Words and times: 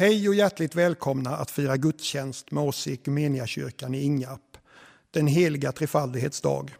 Hej 0.00 0.28
och 0.28 0.34
hjärtligt 0.34 0.74
välkomna 0.74 1.36
att 1.36 1.50
fira 1.50 1.76
gudstjänst 1.76 2.50
med 2.50 2.64
oss 2.64 2.86
i 2.86 2.92
Equmeniakyrkan 2.92 3.94
i 3.94 4.02
Ingarp, 4.02 4.56
den 5.10 5.26
heliga 5.26 5.72
trefaldighets 5.72 6.40
dag. 6.40 6.76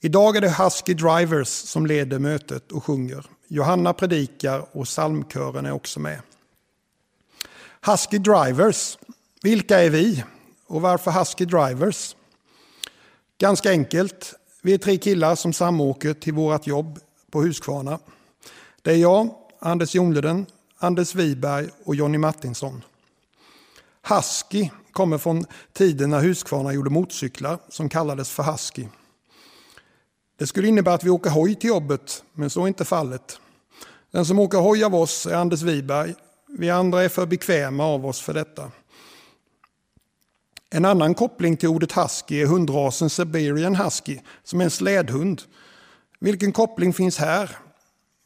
Idag 0.00 0.36
är 0.36 0.40
det 0.40 0.50
Husky 0.62 0.94
Drivers 0.94 1.48
som 1.48 1.86
leder 1.86 2.18
mötet 2.18 2.72
och 2.72 2.84
sjunger. 2.84 3.26
Johanna 3.48 3.92
predikar 3.92 4.66
och 4.72 4.84
psalmkören 4.84 5.66
är 5.66 5.72
också 5.72 6.00
med. 6.00 6.20
Husky 7.86 8.18
Drivers, 8.18 8.98
vilka 9.42 9.80
är 9.80 9.90
vi? 9.90 10.24
Och 10.66 10.80
varför 10.80 11.10
Husky 11.10 11.44
Drivers? 11.44 12.16
Ganska 13.38 13.70
enkelt, 13.70 14.34
vi 14.62 14.74
är 14.74 14.78
tre 14.78 14.96
killar 14.96 15.34
som 15.34 15.52
samåker 15.52 16.14
till 16.14 16.34
vårt 16.34 16.66
jobb 16.66 16.98
på 17.30 17.42
Huskvarna. 17.42 17.98
Det 18.82 18.90
är 18.90 18.96
jag, 18.96 19.34
Anders 19.60 19.94
Jonleden, 19.94 20.46
Anders 20.82 21.14
Wiberg 21.14 21.68
och 21.84 21.94
Jonny 21.94 22.18
Martinsson. 22.18 22.84
Husky 24.02 24.70
kommer 24.92 25.18
från 25.18 25.44
tiden 25.72 26.10
när 26.10 26.20
Huskvarna 26.20 26.72
gjorde 26.72 26.90
motorcyklar 26.90 27.58
som 27.68 27.88
kallades 27.88 28.30
för 28.30 28.42
Husky. 28.42 28.86
Det 30.38 30.46
skulle 30.46 30.68
innebära 30.68 30.94
att 30.94 31.04
vi 31.04 31.10
åker 31.10 31.30
hoj 31.30 31.54
till 31.54 31.68
jobbet, 31.68 32.24
men 32.32 32.50
så 32.50 32.62
är 32.62 32.68
inte 32.68 32.84
fallet. 32.84 33.40
Den 34.10 34.24
som 34.26 34.38
åker 34.38 34.58
hoj 34.58 34.84
av 34.84 34.94
oss 34.94 35.26
är 35.26 35.34
Anders 35.34 35.62
Wiberg. 35.62 36.14
Vi 36.48 36.70
andra 36.70 37.02
är 37.02 37.08
för 37.08 37.26
bekväma 37.26 37.84
av 37.84 38.06
oss 38.06 38.20
för 38.20 38.34
detta. 38.34 38.70
En 40.70 40.84
annan 40.84 41.14
koppling 41.14 41.56
till 41.56 41.68
ordet 41.68 41.96
husky 41.96 42.42
är 42.42 42.46
hundrasen 42.46 43.10
Siberian 43.10 43.74
husky, 43.74 44.18
som 44.44 44.60
är 44.60 44.64
en 44.64 44.70
slädhund. 44.70 45.42
Vilken 46.20 46.52
koppling 46.52 46.92
finns 46.92 47.18
här? 47.18 47.58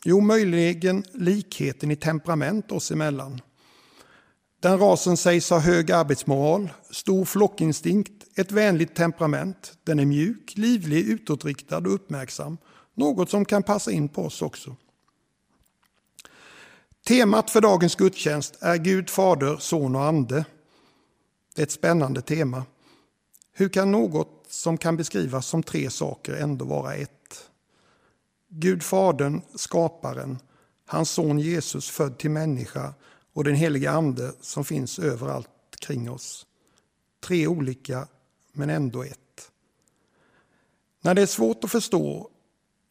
Jo, 0.06 0.20
möjligen 0.20 1.04
likheten 1.12 1.90
i 1.90 1.96
temperament 1.96 2.72
oss 2.72 2.90
emellan. 2.90 3.40
Den 4.60 4.78
rasen 4.78 5.16
sägs 5.16 5.50
ha 5.50 5.58
hög 5.58 5.92
arbetsmoral, 5.92 6.72
stor 6.90 7.24
flockinstinkt, 7.24 8.38
ett 8.38 8.52
vänligt 8.52 8.94
temperament. 8.94 9.78
Den 9.84 9.98
är 9.98 10.04
mjuk, 10.04 10.52
livlig, 10.56 11.08
utåtriktad 11.08 11.78
och 11.78 11.94
uppmärksam. 11.94 12.58
Något 12.94 13.30
som 13.30 13.44
kan 13.44 13.62
passa 13.62 13.92
in 13.92 14.08
på 14.08 14.24
oss 14.24 14.42
också. 14.42 14.76
Temat 17.06 17.50
för 17.50 17.60
dagens 17.60 17.94
gudstjänst 17.94 18.56
är 18.60 18.76
Gud 18.76 19.10
Fader, 19.10 19.56
Son 19.56 19.96
och 19.96 20.04
Ande. 20.04 20.44
Det 21.54 21.62
är 21.62 21.66
ett 21.66 21.72
spännande 21.72 22.22
tema. 22.22 22.64
Hur 23.52 23.68
kan 23.68 23.92
något 23.92 24.46
som 24.48 24.78
kan 24.78 24.96
beskrivas 24.96 25.46
som 25.46 25.62
tre 25.62 25.90
saker 25.90 26.34
ändå 26.34 26.64
vara 26.64 26.94
ett? 26.94 27.50
Gud 28.56 28.82
Fadern, 28.82 29.42
skaparen, 29.54 30.38
hans 30.86 31.10
son 31.10 31.38
Jesus 31.38 31.90
född 31.90 32.18
till 32.18 32.30
människa 32.30 32.94
och 33.32 33.44
den 33.44 33.54
heliga 33.54 33.90
Ande 33.90 34.32
som 34.40 34.64
finns 34.64 34.98
överallt 34.98 35.48
kring 35.80 36.10
oss. 36.10 36.46
Tre 37.20 37.46
olika, 37.46 38.08
men 38.52 38.70
ändå 38.70 39.02
ett. 39.02 39.50
När 41.00 41.14
det 41.14 41.22
är 41.22 41.26
svårt 41.26 41.64
att 41.64 41.70
förstå 41.70 42.30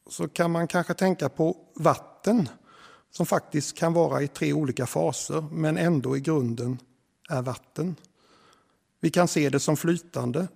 så 0.09 0.27
kan 0.27 0.51
man 0.51 0.67
kanske 0.67 0.93
tänka 0.93 1.29
på 1.29 1.57
vatten 1.75 2.49
som 3.11 3.25
faktiskt 3.25 3.77
kan 3.77 3.93
vara 3.93 4.21
i 4.21 4.27
tre 4.27 4.53
olika 4.53 4.85
faser 4.85 5.41
men 5.51 5.77
ändå 5.77 6.17
i 6.17 6.19
grunden 6.19 6.79
är 7.29 7.41
vatten. 7.41 7.95
Vi 8.99 9.09
kan 9.09 9.27
se 9.27 9.49
det 9.49 9.59
som 9.59 9.77
flytande 9.77 10.47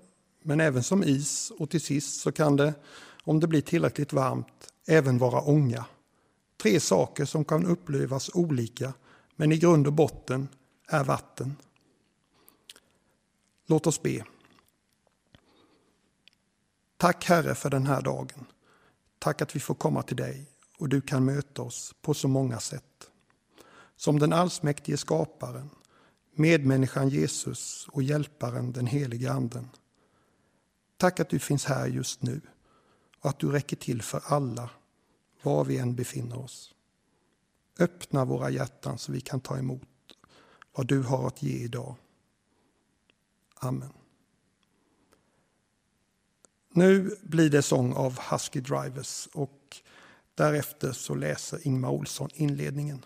men 0.43 0.61
även 0.61 0.83
som 0.83 1.03
is 1.03 1.51
och 1.59 1.69
till 1.69 1.81
sist 1.81 2.21
så 2.21 2.31
kan 2.31 2.55
det, 2.55 2.73
om 3.23 3.39
det 3.39 3.47
blir 3.47 3.61
tillräckligt 3.61 4.13
varmt, 4.13 4.73
även 4.87 5.17
vara 5.17 5.41
ånga. 5.41 5.85
Tre 6.61 6.79
saker 6.79 7.25
som 7.25 7.45
kan 7.45 7.65
upplevas 7.65 8.29
olika 8.33 8.93
men 9.35 9.51
i 9.51 9.57
grund 9.57 9.87
och 9.87 9.93
botten 9.93 10.47
är 10.87 11.03
vatten. 11.03 11.55
Låt 13.65 13.87
oss 13.87 14.01
be. 14.01 14.25
Tack 16.97 17.25
Herre 17.25 17.55
för 17.55 17.69
den 17.69 17.85
här 17.85 18.01
dagen. 18.01 18.45
Tack 19.19 19.41
att 19.41 19.55
vi 19.55 19.59
får 19.59 19.75
komma 19.75 20.03
till 20.03 20.15
dig 20.15 20.45
och 20.77 20.89
du 20.89 21.01
kan 21.01 21.25
möta 21.25 21.61
oss 21.61 21.95
på 22.01 22.13
så 22.13 22.27
många 22.27 22.59
sätt. 22.59 23.11
Som 23.95 24.19
den 24.19 24.33
allsmäktige 24.33 24.97
skaparen, 24.97 25.69
medmänniskan 26.35 27.09
Jesus 27.09 27.87
och 27.91 28.03
hjälparen 28.03 28.71
den 28.71 28.87
helige 28.87 29.31
Anden. 29.31 29.69
Tack 30.97 31.19
att 31.19 31.29
du 31.29 31.39
finns 31.39 31.65
här 31.65 31.87
just 31.87 32.21
nu 32.21 32.41
och 33.19 33.29
att 33.29 33.39
du 33.39 33.51
räcker 33.51 33.75
till 33.75 34.01
för 34.01 34.21
alla, 34.25 34.69
var 35.47 35.65
vi 35.65 35.77
än 35.77 35.95
befinner 35.95 36.39
oss. 36.39 36.73
Öppna 37.79 38.25
våra 38.25 38.49
hjärtan 38.49 38.97
så 38.97 39.11
vi 39.11 39.21
kan 39.21 39.39
ta 39.39 39.57
emot 39.57 39.81
vad 40.75 40.87
du 40.87 41.01
har 41.01 41.27
att 41.27 41.43
ge 41.43 41.57
idag. 41.57 41.95
Amen. 43.55 43.93
Nu 46.69 47.17
blir 47.21 47.49
det 47.49 47.61
sång 47.61 47.93
av 47.93 48.19
Husky 48.19 48.61
Drivers 48.61 49.27
och 49.33 49.77
därefter 50.35 50.91
så 50.91 51.15
läser 51.15 51.67
Ingmar 51.67 51.89
Olsson 51.89 52.29
inledningen. 52.33 53.05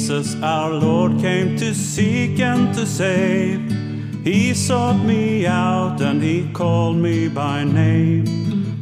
Jesus 0.00 0.34
our 0.42 0.70
Lord 0.70 1.20
came 1.20 1.58
to 1.58 1.74
seek 1.74 2.40
and 2.40 2.72
to 2.72 2.86
save. 2.86 3.60
He 4.24 4.54
sought 4.54 5.04
me 5.04 5.46
out 5.46 6.00
and 6.00 6.22
he 6.22 6.50
called 6.54 6.96
me 6.96 7.28
by 7.28 7.64
name. 7.64 8.24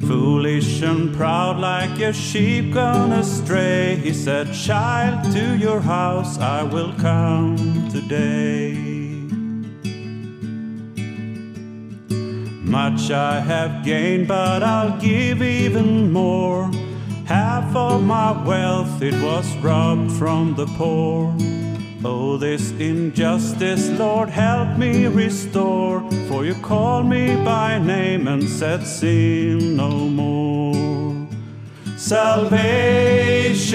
Foolish 0.07 0.81
and 0.83 1.13
proud 1.17 1.59
like 1.59 1.99
a 1.99 2.13
sheep 2.13 2.73
gone 2.73 3.11
astray, 3.11 3.97
he 3.97 4.13
said, 4.13 4.55
Child, 4.55 5.33
to 5.33 5.57
your 5.57 5.81
house 5.81 6.39
I 6.39 6.63
will 6.63 6.93
come 6.95 7.57
today. 7.91 8.75
Much 12.63 13.11
I 13.11 13.41
have 13.41 13.85
gained, 13.85 14.29
but 14.29 14.63
I'll 14.63 14.97
give 15.01 15.43
even 15.43 16.13
more. 16.13 16.71
Of 17.79 18.03
my 18.03 18.33
wealth 18.45 19.01
it 19.03 19.15
was 19.23 19.57
robbed 19.59 20.11
from 20.13 20.57
the 20.57 20.67
poor. 20.67 21.33
Oh, 22.05 22.37
this 22.37 22.73
injustice, 22.73 23.89
Lord, 23.91 24.29
help 24.29 24.77
me 24.77 25.07
restore. 25.07 26.01
For 26.29 26.45
you 26.45 26.55
called 26.57 27.07
me 27.07 27.37
by 27.37 27.79
name 27.79 28.27
and 28.27 28.49
said, 28.49 28.85
Sin 28.85 29.77
no 29.77 29.91
more. 29.91 31.29
Salvation 31.97 33.73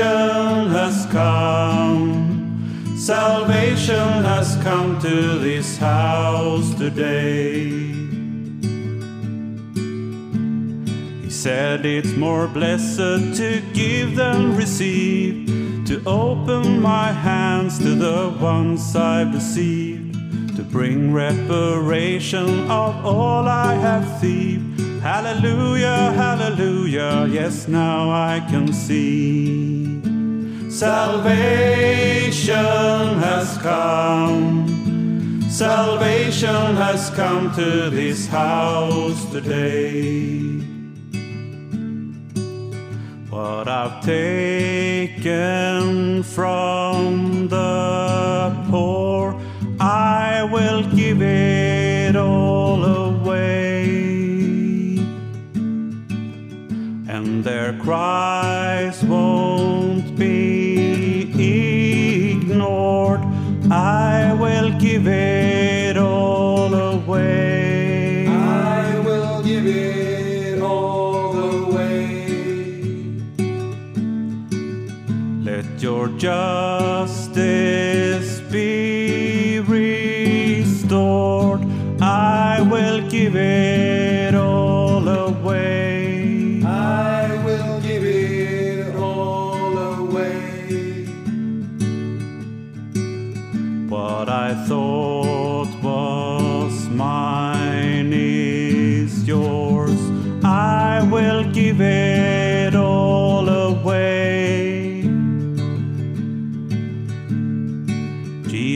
has 0.80 1.06
come. 1.06 2.98
Salvation 2.98 4.24
has 4.32 4.58
come 4.64 5.00
to 5.00 5.40
this 5.40 5.78
house 5.78 6.74
today. 6.76 7.93
Said 11.44 11.86
it's 11.86 12.14
more 12.14 12.48
blessed 12.48 13.36
to 13.36 13.62
give 13.74 14.16
than 14.16 14.56
receive, 14.56 15.46
to 15.86 16.02
open 16.06 16.82
my 16.82 17.12
hands 17.12 17.78
to 17.80 17.96
the 17.96 18.34
ones 18.40 18.96
I've 18.96 19.34
deceived, 19.34 20.16
to 20.56 20.64
bring 20.64 21.12
reparation 21.12 22.72
of 22.72 23.06
all 23.06 23.46
I 23.46 23.74
have 23.74 24.22
thieved. 24.22 24.80
Hallelujah, 25.02 26.14
hallelujah, 26.16 27.28
yes, 27.30 27.68
now 27.68 28.10
I 28.10 28.40
can 28.50 28.72
see. 28.72 30.00
Salvation 30.72 32.56
has 33.20 33.58
come. 33.58 34.66
Salvation 35.50 36.78
has 36.78 37.10
come 37.10 37.54
to 37.56 37.90
this 37.90 38.28
house 38.28 39.30
today. 39.30 40.64
What 43.44 43.68
I've 43.68 44.00
taken 44.06 45.34
from 46.24 47.50
the 47.50 48.56
poor, 48.70 49.38
I 49.82 50.48
will 50.50 50.84
give 50.96 51.22
it 51.22 52.16
all 52.16 52.86
away. 52.86 53.84
And 57.14 57.44
their 57.44 57.74
cries 57.80 59.04
won't 59.04 60.16
be 60.18 61.34
ignored. 62.32 63.20
I 63.70 64.34
will 64.40 64.72
give 64.80 65.06
it 65.06 65.43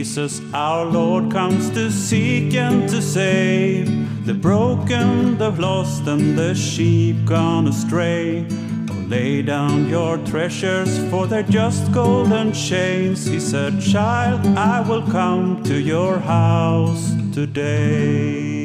Jesus, 0.08 0.40
our 0.54 0.86
Lord, 0.86 1.30
comes 1.30 1.68
to 1.72 1.90
seek 1.90 2.54
and 2.54 2.88
to 2.88 3.02
save 3.02 4.24
the 4.24 4.32
broken, 4.32 5.36
the 5.36 5.50
lost, 5.50 6.06
and 6.06 6.36
the 6.36 6.54
sheep 6.54 7.26
gone 7.26 7.68
astray. 7.68 8.46
Oh, 8.90 8.94
lay 9.06 9.42
down 9.42 9.86
your 9.86 10.16
treasures 10.24 10.98
for 11.10 11.26
their 11.26 11.42
just 11.42 11.92
golden 11.92 12.54
chains. 12.54 13.26
He 13.26 13.38
said, 13.38 13.82
Child, 13.82 14.46
I 14.56 14.80
will 14.80 15.02
come 15.02 15.62
to 15.64 15.78
your 15.78 16.18
house 16.18 17.12
today. 17.34 18.57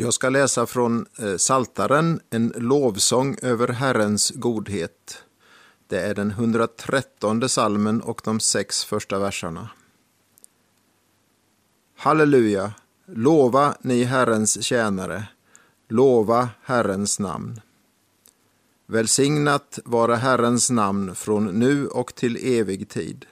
Jag 0.00 0.14
ska 0.14 0.28
läsa 0.28 0.66
från 0.66 1.06
eh, 1.18 1.36
Saltaren, 1.36 2.20
en 2.30 2.52
lovsång 2.56 3.36
över 3.42 3.68
Herrens 3.68 4.30
godhet. 4.30 5.24
Det 5.86 6.00
är 6.00 6.14
den 6.14 6.30
113 6.30 7.48
salmen 7.48 8.00
och 8.00 8.20
de 8.24 8.40
sex 8.40 8.84
första 8.84 9.18
verserna. 9.18 9.70
Halleluja! 11.96 12.72
Lova 13.06 13.76
ni 13.80 14.04
Herrens 14.04 14.64
tjänare, 14.64 15.24
lova 15.88 16.48
Herrens 16.62 17.18
namn. 17.18 17.60
Välsignat 18.86 19.78
vara 19.84 20.16
Herrens 20.16 20.70
namn 20.70 21.14
från 21.14 21.46
nu 21.46 21.88
och 21.88 22.14
till 22.14 22.36
evig 22.36 22.88
tid. 22.88 23.26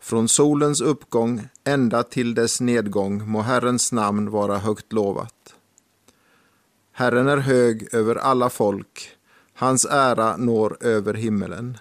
Från 0.00 0.28
solens 0.28 0.80
uppgång 0.80 1.48
ända 1.64 2.02
till 2.02 2.34
dess 2.34 2.60
nedgång 2.60 3.28
må 3.30 3.40
Herrens 3.40 3.92
namn 3.92 4.30
vara 4.30 4.58
högt 4.58 4.92
lovat. 4.92 5.41
Herren 6.92 7.28
är 7.28 7.36
hög 7.36 7.94
över 7.94 8.16
alla 8.16 8.50
folk, 8.50 9.16
hans 9.54 9.84
ära 9.84 10.36
når 10.36 10.76
över 10.80 11.14
himmelen. 11.14 11.78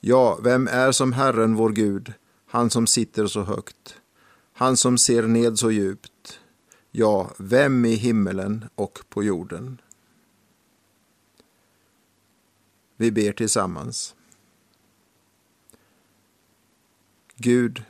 Ja, 0.00 0.38
vem 0.42 0.68
är 0.68 0.92
som 0.92 1.12
Herren 1.12 1.54
vår 1.54 1.70
Gud, 1.70 2.12
han 2.46 2.70
som 2.70 2.86
sitter 2.86 3.26
så 3.26 3.42
högt, 3.42 4.00
han 4.52 4.76
som 4.76 4.98
ser 4.98 5.22
ned 5.22 5.58
så 5.58 5.70
djupt? 5.70 6.40
Ja, 6.90 7.30
vem 7.38 7.84
i 7.84 7.94
himmelen 7.94 8.64
och 8.74 8.98
på 9.08 9.22
jorden? 9.24 9.80
Vi 12.96 13.12
ber 13.12 13.32
tillsammans. 13.32 14.14
Gud, 17.36 17.84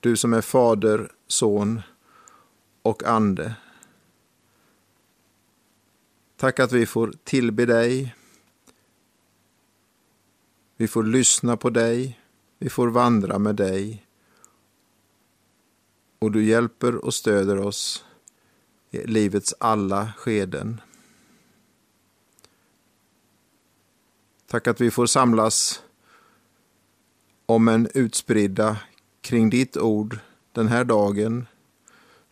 du 0.00 0.16
som 0.16 0.32
är 0.32 0.40
Fader, 0.40 1.12
Son 1.26 1.82
och 2.82 3.04
Ande. 3.04 3.54
Tack 6.36 6.60
att 6.60 6.72
vi 6.72 6.86
får 6.86 7.14
tillbe 7.24 7.66
dig. 7.66 8.14
Vi 10.76 10.88
får 10.88 11.02
lyssna 11.02 11.56
på 11.56 11.70
dig. 11.70 12.20
Vi 12.58 12.70
får 12.70 12.88
vandra 12.88 13.38
med 13.38 13.56
dig. 13.56 14.06
Och 16.18 16.32
du 16.32 16.44
hjälper 16.44 17.04
och 17.04 17.14
stöder 17.14 17.58
oss 17.58 18.04
i 18.90 19.06
livets 19.06 19.54
alla 19.60 20.12
skeden. 20.16 20.80
Tack 24.46 24.66
att 24.66 24.80
vi 24.80 24.90
får 24.90 25.06
samlas 25.06 25.82
om 27.46 27.68
en 27.68 27.88
utspridda 27.94 28.80
kring 29.20 29.50
ditt 29.50 29.76
ord 29.76 30.18
den 30.52 30.68
här 30.68 30.84
dagen. 30.84 31.46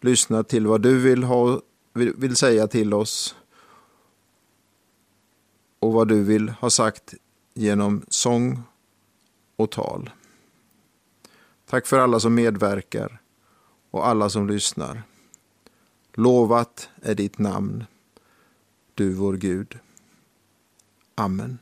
Lyssna 0.01 0.43
till 0.43 0.67
vad 0.67 0.83
du 0.83 0.99
vill, 0.99 1.23
ha, 1.23 1.61
vill 1.93 2.37
säga 2.37 2.67
till 2.69 2.95
oss 2.95 3.37
och 5.85 5.93
vad 5.93 6.09
du 6.09 6.23
vill 6.23 6.49
ha 6.49 6.71
sagt 6.71 7.15
genom 7.55 8.03
sång 8.09 8.63
och 9.57 9.71
tal. 9.71 10.11
Tack 11.67 11.87
för 11.87 11.99
alla 11.99 12.21
som 12.21 12.35
medverkar 12.35 13.21
och 13.91 14.07
alla 14.07 14.31
som 14.31 14.49
lyssnar. 14.49 15.03
Lovat 16.13 16.89
är 17.03 17.15
ditt 17.15 17.39
namn, 17.39 17.85
du 18.95 19.13
vår 19.13 19.35
Gud. 19.35 19.79
Amen. 21.15 21.59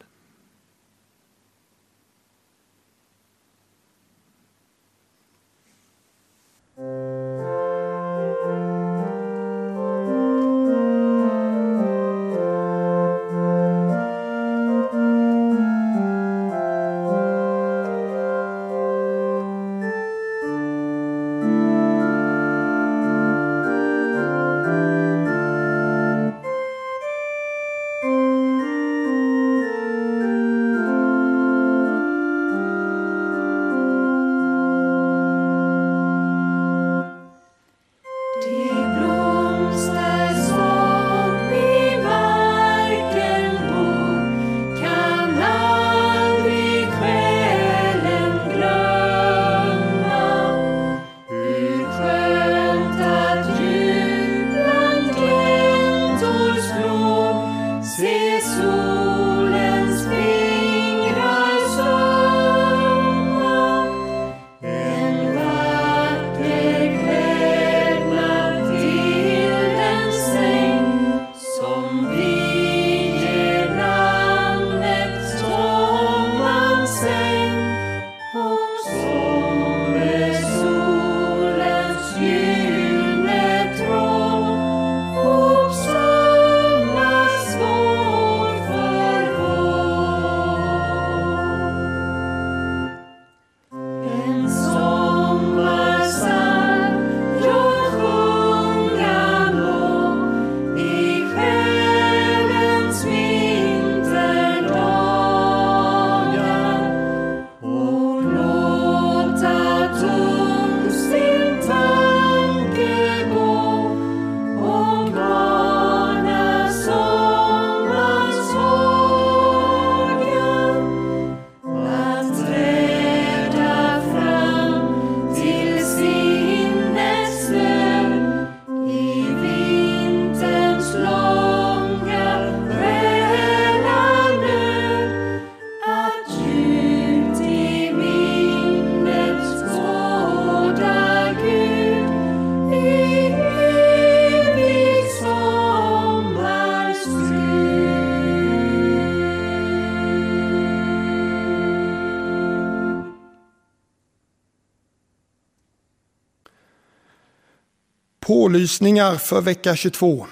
Pålysningar 158.52 159.16
för 159.16 159.40
vecka 159.40 159.76
22. 159.76 160.26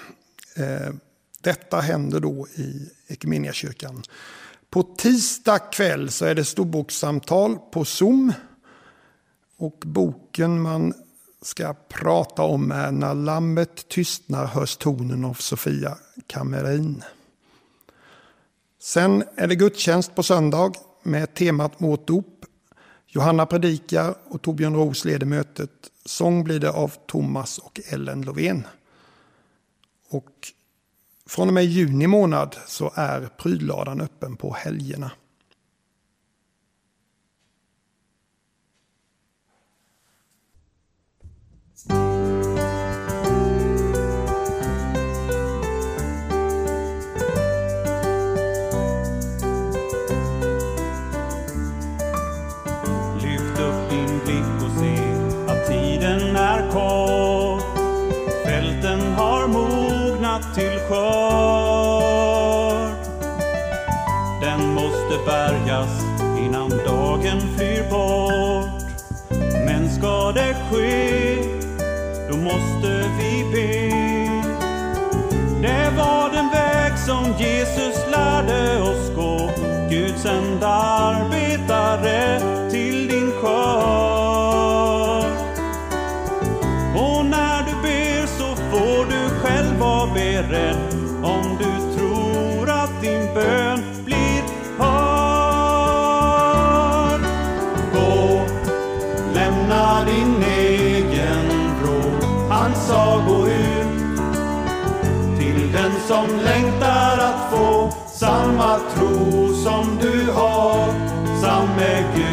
Eh, 0.55 0.93
detta 1.41 1.79
händer 1.79 2.19
då 2.19 2.47
i 2.55 2.89
Equmeniakyrkan. 3.07 4.03
På 4.69 4.83
tisdag 4.83 5.59
kväll 5.59 6.11
så 6.11 6.25
är 6.25 6.35
det 6.35 6.45
storbokssamtal 6.45 7.57
på 7.71 7.85
Zoom. 7.85 8.33
Och 9.57 9.83
boken 9.85 10.61
man 10.61 10.93
ska 11.41 11.73
prata 11.73 12.41
om 12.41 12.71
är 12.71 12.91
När 12.91 13.13
lammet 13.13 13.89
tystnar 13.89 14.45
hörs 14.45 14.77
tonen 14.77 15.25
av 15.25 15.33
Sofia 15.33 15.97
Kamerin. 16.27 17.03
Sen 18.81 19.23
är 19.35 19.47
det 19.47 19.55
gudstjänst 19.55 20.15
på 20.15 20.23
söndag 20.23 20.71
med 21.03 21.33
temat 21.33 21.79
Mot 21.79 22.07
dop. 22.07 22.45
Johanna 23.07 23.45
predikar 23.45 24.15
och 24.29 24.41
Torbjörn 24.41 24.75
Roos 24.75 25.05
leder 25.05 25.25
mötet. 25.25 25.90
Sång 26.05 26.43
blir 26.43 26.59
det 26.59 26.71
av 26.71 26.93
Thomas 27.07 27.57
och 27.57 27.81
Ellen 27.89 28.21
Lovén. 28.21 28.67
Och 30.09 30.51
från 31.25 31.47
och 31.47 31.53
med 31.53 31.65
juni 31.65 32.07
månad 32.07 32.55
så 32.67 32.91
är 32.95 33.29
prydladan 33.37 34.01
öppen 34.01 34.37
på 34.37 34.53
helgerna. 34.53 35.11
Lyft 41.89 42.40
Jesus 77.37 78.05
lärde 78.11 78.81
oss. 78.81 79.10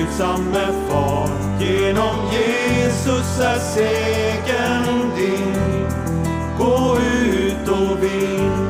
Gud, 0.09 0.17
samme 0.17 0.67
Far. 0.89 1.29
Genom 1.61 2.17
Jesus 2.33 3.41
är 3.41 3.59
segern 3.59 5.11
din. 5.17 5.87
Gå 6.59 6.99
ut 6.99 7.69
och 7.69 8.03
vinn. 8.03 8.69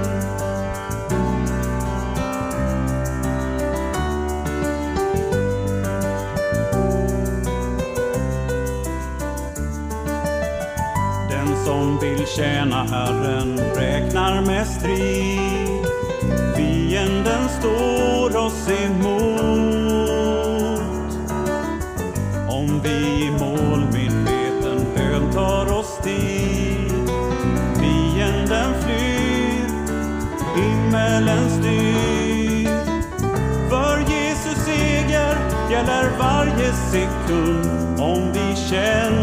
Den 11.30 11.64
som 11.64 11.98
vill 12.00 12.26
tjäna 12.26 12.84
Herren 12.84 13.58
räknar 13.58 14.40
med 14.46 14.66
strid. 14.66 15.17
Sekund 36.90 38.00
om 38.00 38.32
vi 38.32 38.56
känner 38.56 39.17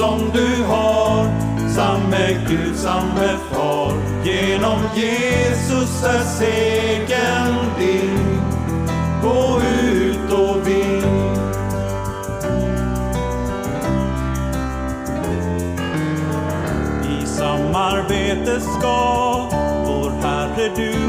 som 0.00 0.30
du 0.34 0.64
har. 0.64 1.26
Samme 1.74 2.46
Gud, 2.48 2.76
samme 2.76 3.28
Far. 3.50 3.92
Genom 4.24 4.78
Jesus 4.94 6.04
är 6.04 6.24
segern 6.24 7.56
din. 7.78 8.40
Gå 9.22 9.60
ut 9.84 10.32
och 10.32 10.68
vinn. 10.68 11.04
I 17.10 17.26
samarbete 17.26 18.60
ska 18.60 19.48
vår 19.86 20.10
Herre, 20.22 20.70
du 20.76 20.99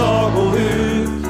Han 0.00 0.54
ut 0.56 1.24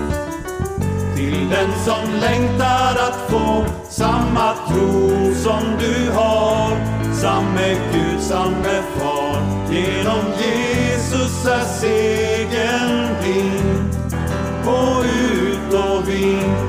till 1.17 1.49
den 1.51 1.73
som 1.85 2.15
längtar 2.21 2.93
att 2.93 3.31
få 3.31 3.65
samma 3.89 4.55
tro 4.69 5.35
som 5.35 5.63
du 5.79 6.11
har. 6.11 6.71
Samme 7.15 7.77
Gud, 7.93 8.21
samme 8.21 8.83
Far. 8.99 9.37
Genom 9.73 10.25
Jesus 10.39 11.47
är 11.47 11.65
segern 11.65 13.09
din. 13.23 13.91
Gå 14.65 15.03
ut 15.05 15.75
och 15.75 16.09
vinn. 16.09 16.60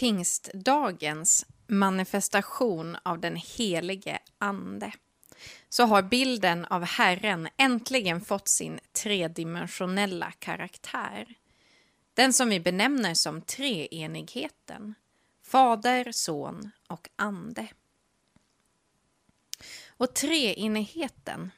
Pingstdagens 0.00 1.46
manifestation 1.66 2.96
av 3.02 3.20
den 3.20 3.36
helige 3.36 4.18
Ande 4.38 4.92
så 5.68 5.84
har 5.84 6.02
bilden 6.02 6.64
av 6.64 6.84
Herren 6.84 7.48
äntligen 7.56 8.20
fått 8.20 8.48
sin 8.48 8.80
tredimensionella 8.92 10.32
karaktär. 10.32 11.34
Den 12.14 12.32
som 12.32 12.48
vi 12.48 12.60
benämner 12.60 13.14
som 13.14 13.42
treenigheten. 13.42 14.94
Fader, 15.42 16.12
Son 16.12 16.70
och 16.88 17.08
Ande. 17.16 17.68
Och 19.88 20.14
treenigheten, 20.14 21.50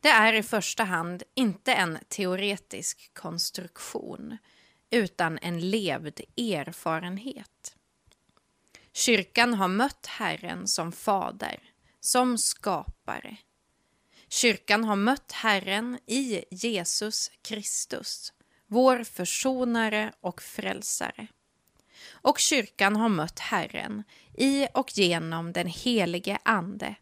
det 0.00 0.08
är 0.08 0.32
i 0.32 0.42
första 0.42 0.84
hand 0.84 1.22
inte 1.34 1.72
en 1.72 1.98
teoretisk 2.08 3.10
konstruktion 3.14 4.38
utan 4.92 5.38
en 5.42 5.70
levd 5.70 6.20
erfarenhet. 6.36 7.76
Kyrkan 8.92 9.54
har 9.54 9.68
mött 9.68 10.06
Herren 10.06 10.68
som 10.68 10.92
fader, 10.92 11.60
som 12.00 12.38
skapare. 12.38 13.36
Kyrkan 14.28 14.84
har 14.84 14.96
mött 14.96 15.32
Herren 15.32 15.98
i 16.06 16.44
Jesus 16.50 17.30
Kristus, 17.42 18.32
vår 18.66 19.04
försonare 19.04 20.12
och 20.20 20.42
frälsare. 20.42 21.26
Och 22.10 22.38
kyrkan 22.38 22.96
har 22.96 23.08
mött 23.08 23.38
Herren 23.38 24.02
i 24.34 24.66
och 24.74 24.98
genom 24.98 25.52
den 25.52 25.66
helige 25.66 26.38
Ande, 26.42 26.94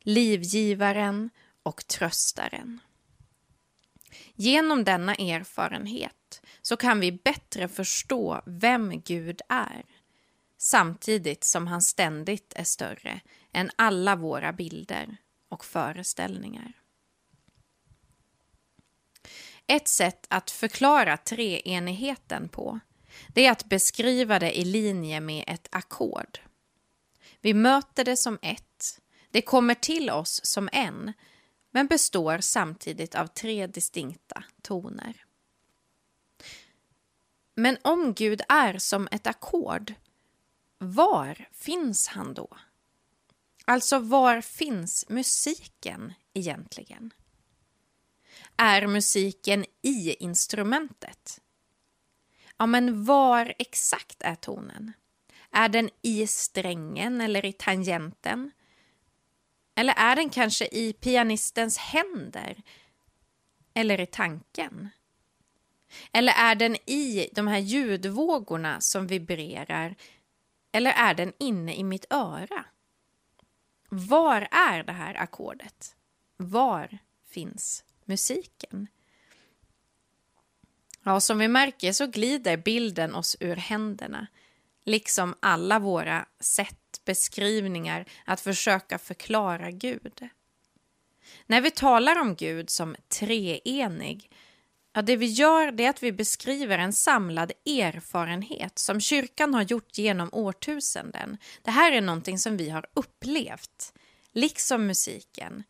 livgivaren 0.00 1.30
och 1.62 1.86
tröstaren. 1.86 2.80
Genom 4.34 4.84
denna 4.84 5.14
erfarenhet 5.14 6.21
så 6.62 6.76
kan 6.76 7.00
vi 7.00 7.12
bättre 7.12 7.68
förstå 7.68 8.42
vem 8.46 9.00
Gud 9.00 9.40
är 9.48 9.84
samtidigt 10.58 11.44
som 11.44 11.66
han 11.66 11.82
ständigt 11.82 12.52
är 12.56 12.64
större 12.64 13.20
än 13.52 13.70
alla 13.76 14.16
våra 14.16 14.52
bilder 14.52 15.16
och 15.48 15.64
föreställningar. 15.64 16.72
Ett 19.66 19.88
sätt 19.88 20.26
att 20.30 20.50
förklara 20.50 21.16
treenigheten 21.16 22.48
på 22.48 22.80
det 23.28 23.46
är 23.46 23.52
att 23.52 23.64
beskriva 23.64 24.38
det 24.38 24.58
i 24.58 24.64
linje 24.64 25.20
med 25.20 25.44
ett 25.46 25.68
ackord. 25.70 26.38
Vi 27.40 27.54
möter 27.54 28.04
det 28.04 28.16
som 28.16 28.38
ett, 28.42 29.00
det 29.30 29.42
kommer 29.42 29.74
till 29.74 30.10
oss 30.10 30.40
som 30.44 30.68
en, 30.72 31.12
men 31.70 31.86
består 31.86 32.38
samtidigt 32.38 33.14
av 33.14 33.26
tre 33.26 33.66
distinkta 33.66 34.44
toner. 34.62 35.24
Men 37.54 37.78
om 37.82 38.14
Gud 38.14 38.40
är 38.48 38.78
som 38.78 39.08
ett 39.10 39.26
ackord, 39.26 39.94
var 40.78 41.48
finns 41.52 42.08
han 42.08 42.34
då? 42.34 42.56
Alltså, 43.64 43.98
var 43.98 44.40
finns 44.40 45.04
musiken 45.08 46.12
egentligen? 46.34 47.12
Är 48.56 48.86
musiken 48.86 49.64
i 49.82 50.14
instrumentet? 50.14 51.40
Ja, 52.56 52.66
men 52.66 53.04
var 53.04 53.54
exakt 53.58 54.22
är 54.22 54.34
tonen? 54.34 54.92
Är 55.50 55.68
den 55.68 55.90
i 56.02 56.26
strängen 56.26 57.20
eller 57.20 57.44
i 57.44 57.52
tangenten? 57.52 58.50
Eller 59.74 59.94
är 59.96 60.16
den 60.16 60.30
kanske 60.30 60.66
i 60.66 60.92
pianistens 60.92 61.78
händer? 61.78 62.62
Eller 63.74 64.00
i 64.00 64.06
tanken? 64.06 64.88
Eller 66.12 66.32
är 66.32 66.54
den 66.54 66.76
i 66.76 67.28
de 67.32 67.46
här 67.46 67.58
ljudvågorna 67.58 68.80
som 68.80 69.06
vibrerar? 69.06 69.94
Eller 70.72 70.92
är 70.92 71.14
den 71.14 71.32
inne 71.38 71.74
i 71.74 71.84
mitt 71.84 72.06
öra? 72.10 72.64
Var 73.88 74.48
är 74.50 74.82
det 74.82 74.92
här 74.92 75.14
ackordet? 75.14 75.96
Var 76.36 76.98
finns 77.30 77.84
musiken? 78.04 78.86
Ja, 81.02 81.20
som 81.20 81.38
vi 81.38 81.48
märker 81.48 81.92
så 81.92 82.06
glider 82.06 82.56
bilden 82.56 83.14
oss 83.14 83.36
ur 83.40 83.56
händerna, 83.56 84.26
liksom 84.84 85.34
alla 85.40 85.78
våra 85.78 86.26
sätt, 86.40 87.00
beskrivningar 87.04 88.04
att 88.24 88.40
försöka 88.40 88.98
förklara 88.98 89.70
Gud. 89.70 90.28
När 91.46 91.60
vi 91.60 91.70
talar 91.70 92.20
om 92.20 92.34
Gud 92.34 92.70
som 92.70 92.96
treenig, 93.08 94.30
ja, 94.92 95.02
det 95.02 95.16
vi 95.16 95.26
gör 95.26 95.72
det 95.72 95.84
är 95.84 95.90
att 95.90 96.02
vi 96.02 96.12
beskriver 96.12 96.78
en 96.78 96.92
samlad 96.92 97.52
erfarenhet 97.66 98.78
som 98.78 99.00
kyrkan 99.00 99.54
har 99.54 99.62
gjort 99.62 99.98
genom 99.98 100.28
årtusenden. 100.32 101.36
Det 101.62 101.70
här 101.70 101.92
är 101.92 102.00
någonting 102.00 102.38
som 102.38 102.56
vi 102.56 102.70
har 102.70 102.86
upplevt, 102.94 103.92
liksom 104.32 104.86
musiken, 104.86 105.62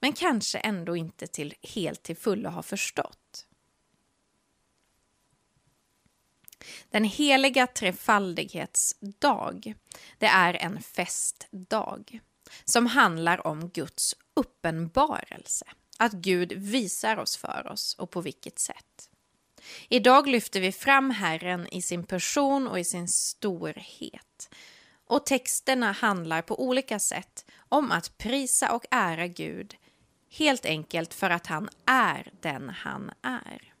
men 0.00 0.12
kanske 0.12 0.58
ändå 0.58 0.96
inte 0.96 1.26
till 1.26 1.54
helt 1.62 2.02
till 2.02 2.16
fullo 2.16 2.50
har 2.50 2.62
förstått. 2.62 3.46
Den 6.90 7.04
heliga 7.04 7.66
trefaldighetsdag, 7.66 9.74
det 10.18 10.26
är 10.26 10.54
en 10.54 10.82
festdag 10.82 12.20
som 12.64 12.86
handlar 12.86 13.46
om 13.46 13.68
Guds 13.68 14.16
uppenbarelse. 14.34 15.66
Att 15.98 16.12
Gud 16.12 16.52
visar 16.52 17.16
oss 17.16 17.36
för 17.36 17.66
oss 17.66 17.94
och 17.94 18.10
på 18.10 18.20
vilket 18.20 18.58
sätt. 18.58 19.08
Idag 19.88 20.28
lyfter 20.28 20.60
vi 20.60 20.72
fram 20.72 21.10
Herren 21.10 21.66
i 21.68 21.82
sin 21.82 22.04
person 22.04 22.68
och 22.68 22.80
i 22.80 22.84
sin 22.84 23.08
storhet. 23.08 24.54
Och 25.06 25.26
texterna 25.26 25.92
handlar 25.92 26.42
på 26.42 26.62
olika 26.62 26.98
sätt 26.98 27.44
om 27.68 27.92
att 27.92 28.18
prisa 28.18 28.72
och 28.72 28.84
ära 28.90 29.26
Gud 29.26 29.76
helt 30.30 30.66
enkelt 30.66 31.14
för 31.14 31.30
att 31.30 31.46
han 31.46 31.68
är 31.86 32.32
den 32.40 32.68
han 32.68 33.10
är. 33.22 33.74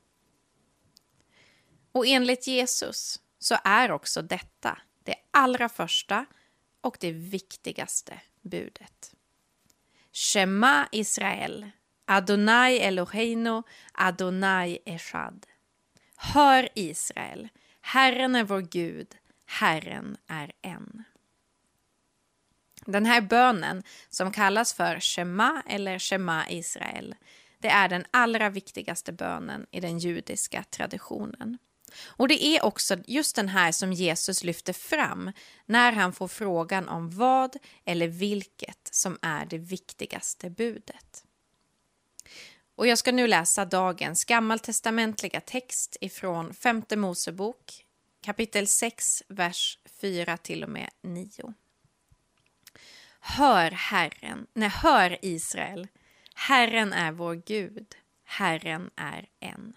Och 1.92 2.06
enligt 2.06 2.46
Jesus 2.46 3.20
så 3.38 3.56
är 3.64 3.90
också 3.90 4.22
detta 4.22 4.78
det 5.04 5.14
allra 5.30 5.68
första 5.68 6.26
och 6.80 6.96
det 7.00 7.12
viktigaste 7.12 8.20
budet. 8.42 9.14
Shema 10.12 10.88
Israel, 10.92 11.70
Adonai 12.04 12.78
Eloheinu, 12.78 13.62
Adonai 13.92 14.78
Eshad. 14.86 15.46
Hör 16.16 16.68
Israel, 16.74 17.48
Herren 17.80 18.34
är 18.34 18.44
vår 18.44 18.60
Gud, 18.60 19.08
Herren 19.46 20.16
är 20.26 20.52
en. 20.62 21.04
Den 22.86 23.06
här 23.06 23.20
bönen 23.20 23.82
som 24.10 24.32
kallas 24.32 24.74
för 24.74 25.00
Shema 25.00 25.62
eller 25.66 25.98
Shema 25.98 26.50
Israel, 26.50 27.14
det 27.58 27.68
är 27.68 27.88
den 27.88 28.04
allra 28.10 28.50
viktigaste 28.50 29.12
bönen 29.12 29.66
i 29.70 29.80
den 29.80 29.98
judiska 29.98 30.64
traditionen. 30.70 31.58
Och 32.06 32.28
det 32.28 32.44
är 32.44 32.64
också 32.64 32.96
just 33.06 33.36
den 33.36 33.48
här 33.48 33.72
som 33.72 33.92
Jesus 33.92 34.44
lyfter 34.44 34.72
fram 34.72 35.32
när 35.66 35.92
han 35.92 36.12
får 36.12 36.28
frågan 36.28 36.88
om 36.88 37.10
vad 37.10 37.56
eller 37.84 38.08
vilket 38.08 38.88
som 38.90 39.18
är 39.22 39.46
det 39.46 39.58
viktigaste 39.58 40.50
budet. 40.50 41.24
Och 42.82 42.88
jag 42.88 42.98
ska 42.98 43.12
nu 43.12 43.26
läsa 43.26 43.64
dagens 43.64 44.24
gammaltestamentliga 44.24 45.40
text 45.40 45.96
ifrån 46.00 46.54
femte 46.54 46.96
Mosebok 46.96 47.84
kapitel 48.24 48.66
6, 48.66 49.22
vers 49.28 49.78
4 50.00 50.36
till 50.36 50.64
och 50.64 50.70
med 50.70 50.90
9. 51.02 51.54
Hör 53.20 53.70
Herren, 53.70 54.46
nej 54.54 54.68
hör 54.68 55.18
Israel, 55.22 55.88
Herren 56.34 56.92
är 56.92 57.12
vår 57.12 57.34
Gud, 57.34 57.86
Herren 58.24 58.90
är 58.96 59.28
en. 59.40 59.76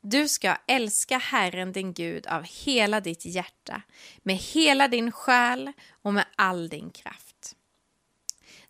Du 0.00 0.28
ska 0.28 0.56
älska 0.66 1.18
Herren 1.18 1.72
din 1.72 1.92
Gud 1.92 2.26
av 2.26 2.44
hela 2.44 3.00
ditt 3.00 3.24
hjärta, 3.24 3.82
med 4.22 4.36
hela 4.36 4.88
din 4.88 5.12
själ 5.12 5.72
och 6.02 6.14
med 6.14 6.26
all 6.36 6.68
din 6.68 6.90
kraft. 6.90 7.29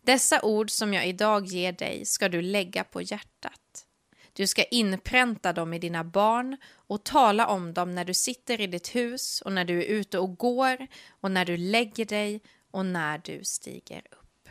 Dessa 0.01 0.41
ord 0.41 0.71
som 0.71 0.93
jag 0.93 1.07
idag 1.07 1.45
ger 1.45 1.71
dig 1.71 2.05
ska 2.05 2.29
du 2.29 2.41
lägga 2.41 2.83
på 2.83 3.01
hjärtat. 3.01 3.85
Du 4.33 4.47
ska 4.47 4.63
inpränta 4.63 5.53
dem 5.53 5.73
i 5.73 5.79
dina 5.79 6.03
barn 6.03 6.57
och 6.87 7.03
tala 7.03 7.47
om 7.47 7.73
dem 7.73 7.91
när 7.91 8.05
du 8.05 8.13
sitter 8.13 8.61
i 8.61 8.67
ditt 8.67 8.95
hus 8.95 9.41
och 9.41 9.51
när 9.51 9.65
du 9.65 9.79
är 9.79 9.85
ute 9.85 10.19
och 10.19 10.37
går 10.37 10.87
och 11.09 11.31
när 11.31 11.45
du 11.45 11.57
lägger 11.57 12.05
dig 12.05 12.41
och 12.71 12.85
när 12.85 13.17
du 13.17 13.43
stiger 13.43 14.01
upp. 14.11 14.49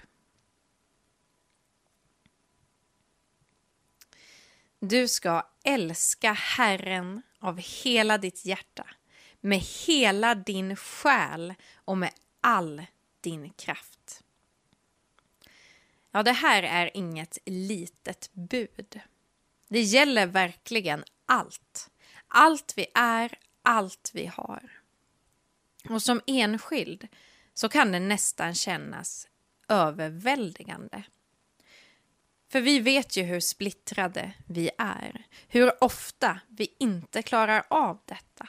Du 4.81 5.09
ska 5.09 5.43
älska 5.65 6.33
Herren 6.33 7.23
av 7.39 7.59
hela 7.59 8.19
ditt 8.19 8.45
hjärta, 8.45 8.87
med 9.41 9.59
hela 9.87 10.35
din 10.35 10.77
själ 10.77 11.55
och 11.75 11.99
med 11.99 12.13
all 12.41 12.83
din 13.21 13.51
kraft. 13.51 14.20
Ja, 16.11 16.23
det 16.23 16.33
här 16.33 16.63
är 16.63 16.97
inget 16.97 17.39
litet 17.47 18.31
bud. 18.33 19.01
Det 19.69 19.81
gäller 19.81 20.27
verkligen 20.27 21.05
allt. 21.27 21.91
Allt 22.29 22.73
vi 22.77 22.87
är, 22.95 23.39
allt 23.63 24.11
vi 24.15 24.27
har. 24.27 24.71
Och 25.89 26.03
som 26.03 26.21
enskild 26.27 27.09
så 27.55 27.69
kan 27.69 27.93
det 27.93 28.01
nästan 28.01 28.55
kännas 28.55 29.29
överväldigande. 29.69 31.03
För 32.49 32.61
vi 32.61 32.81
vet 32.81 33.17
ju 33.17 33.23
hur 33.23 33.41
splittrade 33.41 34.33
vi 34.47 34.71
är, 34.79 35.27
hur 35.49 35.85
ofta 35.85 36.41
vi 36.49 36.77
inte 36.79 37.23
klarar 37.23 37.67
av 37.71 37.99
detta. 38.05 38.49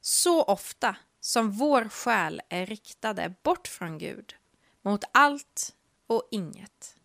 Så 0.00 0.42
ofta 0.42 0.96
som 1.20 1.50
vår 1.50 1.88
själ 1.88 2.42
är 2.48 2.66
riktade 2.66 3.34
bort 3.42 3.68
från 3.68 3.98
Gud, 3.98 4.34
mot 4.82 5.04
allt 5.12 5.75
och 6.06 6.28
inget. 6.30 6.96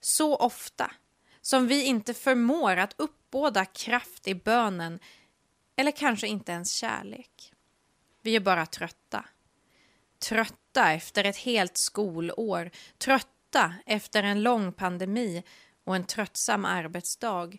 Så 0.00 0.36
ofta 0.36 0.92
som 1.40 1.66
vi 1.66 1.84
inte 1.84 2.14
förmår 2.14 2.76
att 2.76 2.94
uppbåda 2.96 3.64
kraft 3.64 4.28
i 4.28 4.34
bönen 4.34 5.00
eller 5.76 5.92
kanske 5.92 6.28
inte 6.28 6.52
ens 6.52 6.72
kärlek. 6.72 7.52
Vi 8.22 8.36
är 8.36 8.40
bara 8.40 8.66
trötta. 8.66 9.24
trötta 10.18 10.92
efter 10.92 11.24
ett 11.24 11.36
helt 11.36 11.78
skolår, 11.78 12.70
trötta 12.98 13.74
efter 13.86 14.22
en 14.22 14.42
lång 14.42 14.72
pandemi 14.72 15.42
och 15.84 15.96
en 15.96 16.04
tröttsam 16.04 16.64
arbetsdag. 16.64 17.58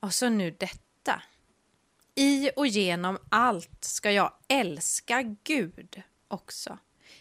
Och 0.00 0.14
så 0.14 0.28
nu 0.28 0.50
detta. 0.50 1.22
I 2.14 2.50
och 2.56 2.66
genom 2.66 3.18
allt 3.28 3.84
ska 3.84 4.10
jag 4.10 4.32
älska 4.48 5.22
Gud 5.44 6.02
också. 6.28 6.78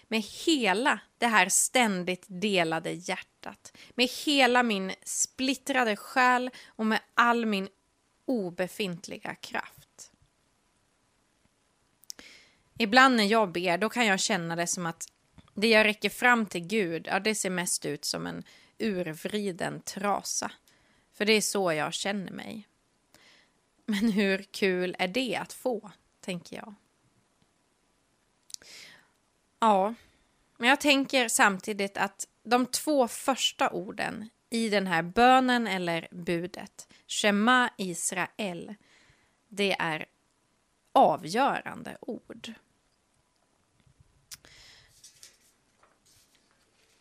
Med 0.07 0.21
hela 0.45 0.99
det 1.17 1.27
här 1.27 1.49
ständigt 1.49 2.25
delade 2.27 2.91
hjärtat. 2.91 3.77
Med 3.95 4.09
hela 4.25 4.63
min 4.63 4.93
splittrade 5.03 5.95
själ 5.95 6.49
och 6.67 6.85
med 6.85 6.99
all 7.13 7.45
min 7.45 7.69
obefintliga 8.25 9.35
kraft. 9.35 10.11
Ibland 12.77 13.15
när 13.15 13.23
jag 13.23 13.51
ber, 13.51 13.77
då 13.77 13.89
kan 13.89 14.05
jag 14.05 14.19
känna 14.19 14.55
det 14.55 14.67
som 14.67 14.85
att 14.85 15.07
det 15.53 15.67
jag 15.67 15.85
räcker 15.85 16.09
fram 16.09 16.45
till 16.45 16.67
Gud, 16.67 17.07
ja, 17.07 17.19
det 17.19 17.35
ser 17.35 17.49
mest 17.49 17.85
ut 17.85 18.05
som 18.05 18.27
en 18.27 18.43
urvriden 18.79 19.81
trasa. 19.81 20.51
För 21.13 21.25
det 21.25 21.33
är 21.33 21.41
så 21.41 21.73
jag 21.73 21.93
känner 21.93 22.31
mig. 22.31 22.67
Men 23.85 24.11
hur 24.11 24.43
kul 24.43 24.95
är 24.99 25.07
det 25.07 25.35
att 25.35 25.53
få, 25.53 25.91
tänker 26.21 26.55
jag. 26.55 26.75
Ja, 29.59 29.93
men 30.57 30.69
jag 30.69 30.81
tänker 30.81 31.27
samtidigt 31.27 31.97
att 31.97 32.27
de 32.43 32.65
två 32.65 33.07
första 33.07 33.69
orden 33.69 34.29
i 34.49 34.69
den 34.69 34.87
här 34.87 35.03
bönen 35.03 35.67
eller 35.67 36.07
budet, 36.11 36.93
Shema 37.07 37.69
Israel, 37.77 38.75
det 39.47 39.75
är 39.79 40.05
avgörande 40.91 41.97
ord. 42.01 42.53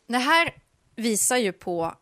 Det 0.06 0.18
här 0.18 0.54
visar 0.96 1.36
ju 1.36 1.52
på 1.52 1.96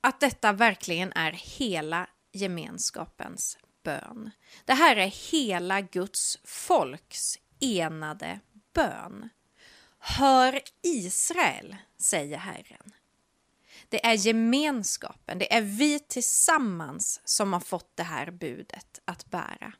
att 0.00 0.20
detta 0.20 0.52
verkligen 0.52 1.12
är 1.12 1.32
hela 1.32 2.08
gemenskapens 2.32 3.58
bön. 3.82 4.30
Det 4.64 4.74
här 4.74 4.96
är 4.96 5.32
hela 5.32 5.80
Guds 5.80 6.38
folks 6.44 7.38
enade 7.60 8.40
bön. 8.72 9.28
Hör 10.06 10.60
Israel, 10.82 11.76
säger 11.98 12.38
Herren. 12.38 12.92
Det 13.88 14.06
är 14.06 14.14
gemenskapen, 14.14 15.38
det 15.38 15.54
är 15.54 15.60
vi 15.62 15.98
tillsammans 15.98 17.20
som 17.24 17.52
har 17.52 17.60
fått 17.60 17.96
det 17.96 18.02
här 18.02 18.30
budet 18.30 19.00
att 19.04 19.30
bära. 19.30 19.72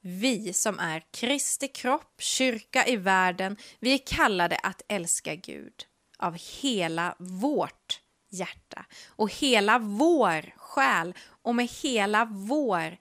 Vi 0.00 0.52
som 0.52 0.78
är 0.78 1.02
Kristi 1.10 1.68
kropp, 1.68 2.14
kyrka 2.18 2.86
i 2.86 2.96
världen, 2.96 3.56
vi 3.80 3.94
är 3.94 4.06
kallade 4.06 4.56
att 4.56 4.82
älska 4.88 5.34
Gud 5.34 5.86
av 6.18 6.38
hela 6.60 7.16
vårt 7.18 8.00
hjärta 8.30 8.86
och 9.08 9.32
hela 9.32 9.78
vår 9.78 10.54
själ 10.56 11.14
och 11.42 11.54
med 11.54 11.68
hela 11.82 12.24
vår 12.24 12.96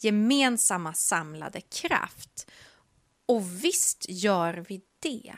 gemensamma 0.00 0.94
samlade 0.94 1.60
kraft. 1.60 2.50
Och 3.26 3.64
visst 3.64 4.06
gör 4.08 4.64
vi 4.68 4.80
det. 5.00 5.36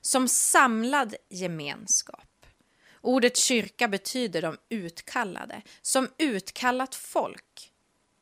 Som 0.00 0.28
samlad 0.28 1.14
gemenskap. 1.28 2.46
Ordet 3.00 3.36
kyrka 3.36 3.88
betyder 3.88 4.42
de 4.42 4.56
utkallade. 4.68 5.62
Som 5.82 6.08
utkallat 6.18 6.94
folk 6.94 7.72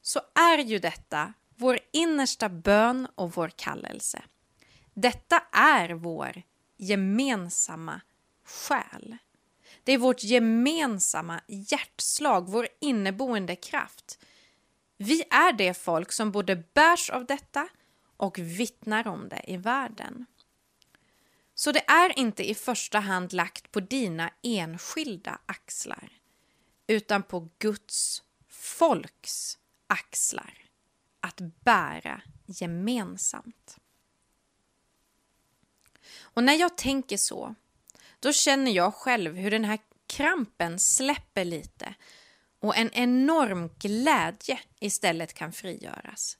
så 0.02 0.20
är 0.34 0.58
ju 0.58 0.78
detta 0.78 1.32
vår 1.56 1.78
innersta 1.92 2.48
bön 2.48 3.08
och 3.14 3.32
vår 3.32 3.48
kallelse. 3.48 4.22
Detta 4.94 5.42
är 5.52 5.88
vår 5.88 6.42
gemensamma 6.76 8.00
själ. 8.44 9.16
Det 9.84 9.92
är 9.92 9.98
vårt 9.98 10.24
gemensamma 10.24 11.40
hjärtslag, 11.46 12.48
vår 12.48 12.68
inneboende 12.80 13.56
kraft. 13.56 14.18
Vi 14.96 15.22
är 15.22 15.52
det 15.52 15.74
folk 15.74 16.12
som 16.12 16.32
både 16.32 16.56
bärs 16.56 17.10
av 17.10 17.26
detta 17.26 17.68
och 18.16 18.38
vittnar 18.38 19.06
om 19.06 19.28
det 19.28 19.42
i 19.46 19.56
världen. 19.56 20.26
Så 21.58 21.72
det 21.72 21.90
är 21.90 22.18
inte 22.18 22.50
i 22.50 22.54
första 22.54 23.00
hand 23.00 23.32
lagt 23.32 23.72
på 23.72 23.80
dina 23.80 24.32
enskilda 24.42 25.38
axlar 25.46 26.08
utan 26.86 27.22
på 27.22 27.48
Guds 27.58 28.22
folks 28.48 29.58
axlar 29.86 30.54
att 31.20 31.40
bära 31.40 32.22
gemensamt. 32.46 33.76
Och 36.20 36.44
när 36.44 36.54
jag 36.54 36.76
tänker 36.76 37.16
så 37.16 37.54
då 38.20 38.32
känner 38.32 38.70
jag 38.70 38.94
själv 38.94 39.36
hur 39.36 39.50
den 39.50 39.64
här 39.64 39.78
krampen 40.06 40.78
släpper 40.78 41.44
lite 41.44 41.94
och 42.60 42.76
en 42.76 42.90
enorm 42.92 43.68
glädje 43.78 44.60
istället 44.80 45.34
kan 45.34 45.52
frigöras. 45.52 46.38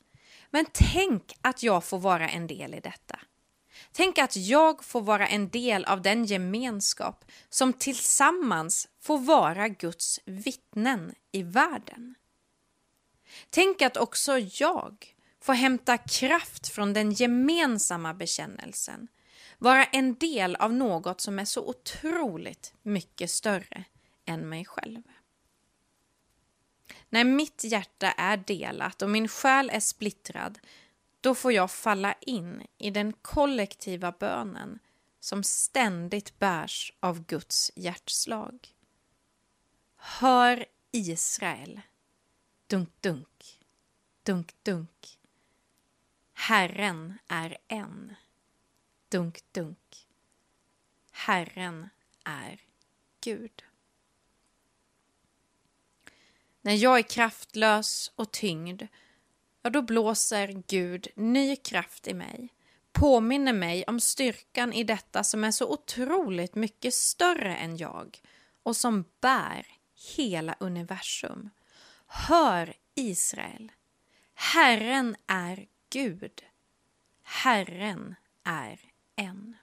Men 0.51 0.67
tänk 0.73 1.39
att 1.41 1.63
jag 1.63 1.85
får 1.85 1.99
vara 1.99 2.29
en 2.29 2.47
del 2.47 2.75
i 2.75 2.81
detta. 2.81 3.21
Tänk 3.97 4.19
att 4.19 4.37
jag 4.37 4.85
får 4.85 5.01
vara 5.01 5.27
en 5.27 5.49
del 5.49 5.85
av 5.85 6.03
den 6.03 6.25
gemenskap 6.25 7.25
som 7.49 7.73
tillsammans 7.73 8.89
får 9.01 9.19
vara 9.19 9.69
Guds 9.69 10.21
vittnen 10.25 11.15
i 11.33 11.43
världen. 11.43 12.15
Tänk 13.51 13.83
att 13.83 13.97
också 13.97 14.39
jag 14.39 15.15
får 15.41 15.53
hämta 15.53 15.99
kraft 15.99 16.69
från 16.69 16.93
den 16.93 17.13
gemensamma 17.13 18.15
bekännelsen 18.15 19.09
vara 19.59 19.85
en 19.85 20.15
del 20.15 20.57
av 20.57 20.73
något 20.73 21.21
som 21.21 21.39
är 21.39 21.45
så 21.45 21.69
otroligt 21.69 22.75
mycket 22.83 23.31
större 23.31 23.85
än 24.25 24.49
mig 24.49 24.65
själv. 24.65 25.03
När 27.09 27.25
mitt 27.25 27.65
hjärta 27.65 28.13
är 28.13 28.37
delat 28.37 29.03
och 29.03 29.11
min 29.11 29.29
själ 29.29 29.71
är 29.71 29.81
splittrad, 29.81 30.59
då 31.27 31.35
får 31.35 31.53
jag 31.53 31.71
falla 31.71 32.13
in 32.21 32.67
i 32.79 32.91
den 32.91 33.13
kollektiva 33.13 34.13
bönen 34.13 34.79
som 35.21 35.43
ständigt 35.43 36.39
bärs 36.39 36.93
av 37.01 37.27
Guds 37.27 37.73
hjärtslag. 37.75 38.69
Hör 39.97 40.67
Israel. 40.91 41.81
Dunk, 42.67 42.91
dunk. 43.01 43.61
Dunk, 44.23 44.55
dunk. 44.63 45.19
Herren 46.33 47.19
är 47.29 47.57
en. 47.69 48.15
Dunk, 49.09 49.41
dunk. 49.53 50.09
Herren 51.11 51.89
är 52.25 52.61
Gud. 53.21 53.65
När 56.61 56.75
jag 56.75 56.99
är 56.99 57.03
kraftlös 57.03 58.13
och 58.17 58.33
tyngd, 58.33 58.83
ja, 59.67 59.71
då 59.71 59.83
blåser 59.83 60.63
Gud 60.67 61.09
ny 61.17 61.57
kraft 61.57 62.09
i 62.09 62.15
mig, 62.15 62.49
påminner 62.93 63.53
mig 63.53 63.85
om 63.87 64.01
styrkan 64.01 64.73
i 64.73 64.85
detta 64.85 65.25
som 65.25 65.45
är 65.45 65.51
så 65.51 65.73
otroligt 65.73 66.55
mycket 66.55 66.95
större 66.95 67.57
än 67.57 67.77
jag 67.77 68.21
och 68.63 68.77
som 68.77 69.05
bär 69.21 69.67
hela 70.17 70.57
universum. 70.61 71.51
Hör 72.07 72.75
Israel, 72.95 73.73
Herren 74.35 75.17
är 75.27 75.67
Gud. 75.91 76.43
Herren 77.23 78.15
är 78.45 78.81
en. 79.17 79.57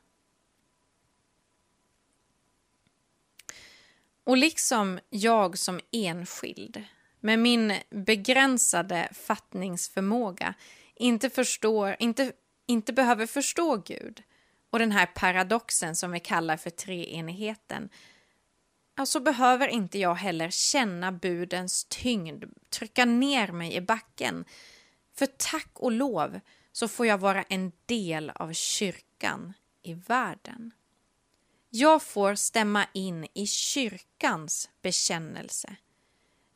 Och 4.24 4.38
liksom 4.38 5.00
jag 5.10 5.58
som 5.58 5.80
enskild 5.92 6.84
med 7.24 7.40
min 7.40 7.74
begränsade 7.90 9.10
fattningsförmåga 9.14 10.54
inte 10.96 11.30
förstår, 11.30 11.96
inte, 12.00 12.32
inte 12.68 12.94
behöver 12.94 13.26
förstå 13.26 13.78
Gud 13.78 14.24
och 14.70 14.80
den 14.80 14.92
här 14.92 15.06
paradoxen 15.06 15.96
som 15.96 16.12
vi 16.12 16.20
kallar 16.20 16.58
för 16.58 16.70
treenigheten, 16.70 17.90
så 19.06 19.20
behöver 19.20 19.68
inte 19.68 20.00
jag 20.00 20.16
heller 20.16 20.50
känna 20.50 21.12
budens 21.12 21.86
tyngd, 21.90 22.44
trycka 22.70 23.06
ner 23.06 23.52
mig 23.52 23.76
i 23.76 23.82
backen. 23.82 24.46
För 25.16 25.26
tack 25.26 25.72
och 25.74 25.92
lov 25.92 26.40
så 26.72 26.88
får 26.88 27.06
jag 27.06 27.18
vara 27.18 27.44
en 27.44 27.72
del 27.86 28.30
av 28.30 28.54
kyrkan 28.54 29.54
i 29.84 29.94
världen. 29.94 30.72
Jag 31.70 32.04
får 32.04 32.36
stämma 32.36 32.86
in 32.94 33.28
i 33.34 33.48
kyrkans 33.48 34.70
bekännelse 34.82 35.76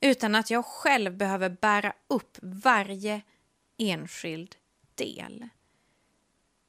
utan 0.02 0.36
att 0.36 0.50
jag 0.50 0.66
själv 0.66 1.18
behöver 1.18 1.50
bära 1.50 1.94
upp 2.08 2.38
varje 2.42 3.22
enskild 3.78 4.56
del. 4.96 5.50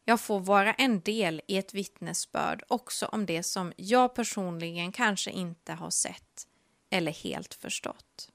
Jag 0.05 0.21
får 0.21 0.41
vara 0.41 0.75
en 0.75 1.01
del 1.01 1.43
i 1.47 1.57
ett 1.57 1.75
vittnesbörd 1.75 2.63
också 2.69 3.07
om 3.07 3.27
det 3.27 3.43
som 3.43 3.73
jag 3.77 4.15
personligen 4.15 4.93
kanske 4.93 5.31
inte 5.31 5.73
har 5.73 5.91
sett 5.91 6.47
eller 6.91 7.13
helt 7.13 7.55
förstått. 7.55 8.31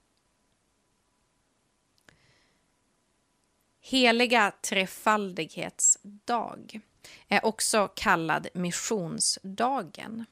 Heliga 3.82 4.54
trefaldighetsdag. 4.62 6.80
är 7.28 7.46
också 7.46 7.88
kallad 7.96 8.48
missionsdagen. 8.54 10.26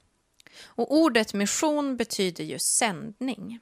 Och 0.64 0.96
ordet 0.96 1.34
mission 1.34 1.98
betyder 1.98 2.44
ju 2.44 2.60
sändning. 2.60 3.60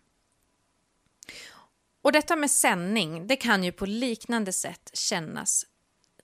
Och 2.01 2.12
detta 2.12 2.35
med 2.35 2.51
sändning, 2.51 3.27
det 3.27 3.35
kan 3.35 3.63
ju 3.63 3.71
på 3.71 3.85
liknande 3.85 4.53
sätt 4.53 4.89
kännas 4.93 5.65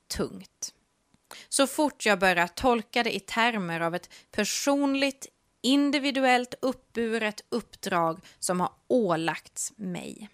tungt. 0.07 0.73
Så 1.49 1.67
fort 1.67 2.05
jag 2.05 2.19
börjar 2.19 2.47
tolka 2.47 3.03
det 3.03 3.15
i 3.15 3.19
termer 3.19 3.79
av 3.79 3.95
ett 3.95 4.09
personligt, 4.31 5.27
individuellt 5.61 6.53
uppburet 6.61 7.41
uppdrag 7.49 8.19
som 8.39 8.59
har 8.59 8.71
ålagts 8.87 9.73
mig. 9.75 10.29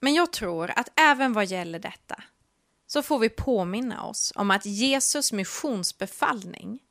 Men 0.00 0.14
jag 0.14 0.32
tror 0.32 0.70
att 0.70 1.00
även 1.00 1.32
vad 1.32 1.46
gäller 1.46 1.78
detta 1.78 2.22
så 2.86 3.02
får 3.02 3.18
vi 3.18 3.28
påminna 3.28 4.04
oss 4.04 4.32
om 4.36 4.50
att 4.50 4.66
Jesus 4.66 5.32
missionsbefallning 5.32 6.82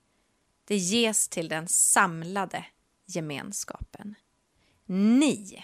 det 0.66 0.76
ges 0.76 1.28
till 1.28 1.50
den 1.50 1.68
samlade 1.68 2.66
gemenskapen. 3.06 4.16
Ni. 4.86 5.64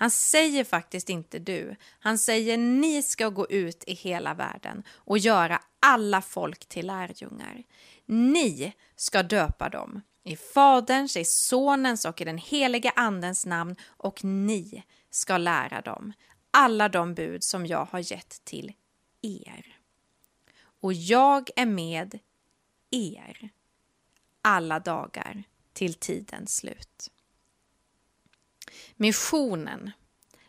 Han 0.00 0.10
säger 0.10 0.64
faktiskt 0.64 1.08
inte 1.08 1.38
du. 1.38 1.76
Han 1.98 2.18
säger 2.18 2.58
ni 2.58 3.02
ska 3.02 3.28
gå 3.28 3.46
ut 3.50 3.84
i 3.86 3.94
hela 3.94 4.34
världen 4.34 4.82
och 4.90 5.18
göra 5.18 5.62
alla 5.80 6.22
folk 6.22 6.66
till 6.68 6.86
lärjungar. 6.86 7.62
Ni 8.06 8.72
ska 8.96 9.22
döpa 9.22 9.68
dem 9.68 10.00
i 10.24 10.36
Faderns, 10.36 11.16
i 11.16 11.24
Sonens 11.24 12.04
och 12.04 12.20
i 12.20 12.24
den 12.24 12.38
helige 12.38 12.92
Andens 12.96 13.46
namn 13.46 13.76
och 13.86 14.24
ni 14.24 14.82
ska 15.10 15.38
lära 15.38 15.80
dem 15.80 16.12
alla 16.50 16.88
de 16.88 17.14
bud 17.14 17.44
som 17.44 17.66
jag 17.66 17.84
har 17.84 18.12
gett 18.12 18.44
till 18.44 18.72
er. 19.22 19.76
Och 20.80 20.92
jag 20.92 21.50
är 21.56 21.66
med 21.66 22.18
er 22.90 23.50
alla 24.42 24.80
dagar 24.80 25.42
till 25.72 25.94
tidens 25.94 26.56
slut. 26.56 27.10
Missionen, 28.96 29.90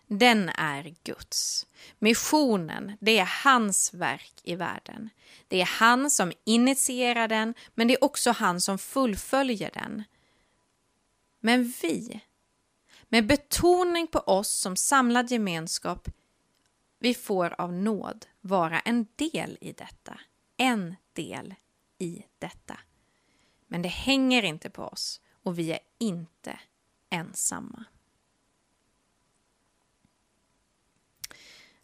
den 0.07 0.49
är 0.49 0.95
Guds. 1.03 1.67
Missionen, 1.99 2.97
det 2.99 3.19
är 3.19 3.43
hans 3.43 3.93
verk 3.93 4.33
i 4.43 4.55
världen. 4.55 5.09
Det 5.47 5.61
är 5.61 5.65
han 5.65 6.09
som 6.09 6.31
initierar 6.43 7.27
den, 7.27 7.53
men 7.75 7.87
det 7.87 7.93
är 7.93 8.03
också 8.03 8.31
han 8.31 8.61
som 8.61 8.77
fullföljer 8.77 9.71
den. 9.73 10.03
Men 11.39 11.73
vi, 11.81 12.21
med 13.03 13.27
betoning 13.27 14.07
på 14.07 14.19
oss 14.19 14.51
som 14.51 14.75
samlad 14.75 15.31
gemenskap, 15.31 16.07
vi 16.99 17.13
får 17.13 17.61
av 17.61 17.73
nåd 17.73 18.25
vara 18.41 18.79
en 18.79 19.07
del 19.15 19.57
i 19.61 19.71
detta. 19.71 20.19
En 20.57 20.95
del 21.13 21.55
i 21.97 22.23
detta. 22.39 22.79
Men 23.67 23.81
det 23.81 23.89
hänger 23.89 24.43
inte 24.43 24.69
på 24.69 24.83
oss 24.83 25.21
och 25.43 25.59
vi 25.59 25.71
är 25.71 25.79
inte 25.97 26.59
ensamma. 27.09 27.85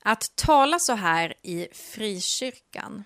Att 0.10 0.36
tala 0.36 0.80
så 0.80 0.94
här 0.94 1.34
i 1.42 1.68
frikyrkan, 1.72 3.04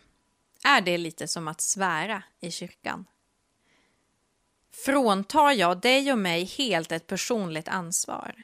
är 0.64 0.82
det 0.82 0.98
lite 0.98 1.28
som 1.28 1.48
att 1.48 1.62
svära 1.62 2.24
i 2.40 2.52
kyrkan? 2.52 3.06
Fråntar 4.86 5.52
jag 5.52 5.82
dig 5.82 6.12
och 6.12 6.18
mig 6.18 6.44
helt 6.44 6.92
ett 6.92 7.08
personligt 7.08 7.68
ansvar? 7.68 8.44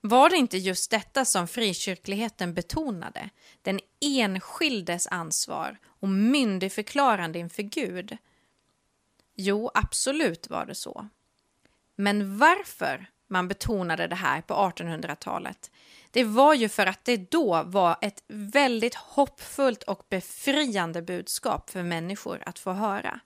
Var 0.00 0.30
det 0.30 0.36
inte 0.36 0.58
just 0.58 0.90
detta 0.90 1.24
som 1.24 1.48
frikyrkligheten 1.48 2.54
betonade? 2.54 3.30
Den 3.62 3.80
enskildes 4.00 5.06
ansvar 5.06 5.78
och 5.84 6.08
myndigförklarande 6.08 7.38
inför 7.38 7.62
Gud. 7.62 8.16
Jo, 9.34 9.70
absolut 9.74 10.50
var 10.50 10.66
det 10.66 10.74
så. 10.74 11.08
Men 11.96 12.38
varför 12.38 13.06
man 13.28 13.48
betonade 13.48 14.06
det 14.06 14.16
här 14.16 14.40
på 14.40 14.54
1800-talet, 14.54 15.70
det 16.10 16.24
var 16.24 16.54
ju 16.54 16.68
för 16.68 16.86
att 16.86 17.04
det 17.04 17.30
då 17.30 17.62
var 17.62 17.96
ett 18.00 18.22
väldigt 18.28 18.94
hoppfullt 18.94 19.82
och 19.82 20.06
befriande 20.08 21.02
budskap 21.02 21.70
för 21.70 21.82
människor 21.82 22.42
att 22.46 22.58
få 22.58 22.72
höra. 22.72 23.20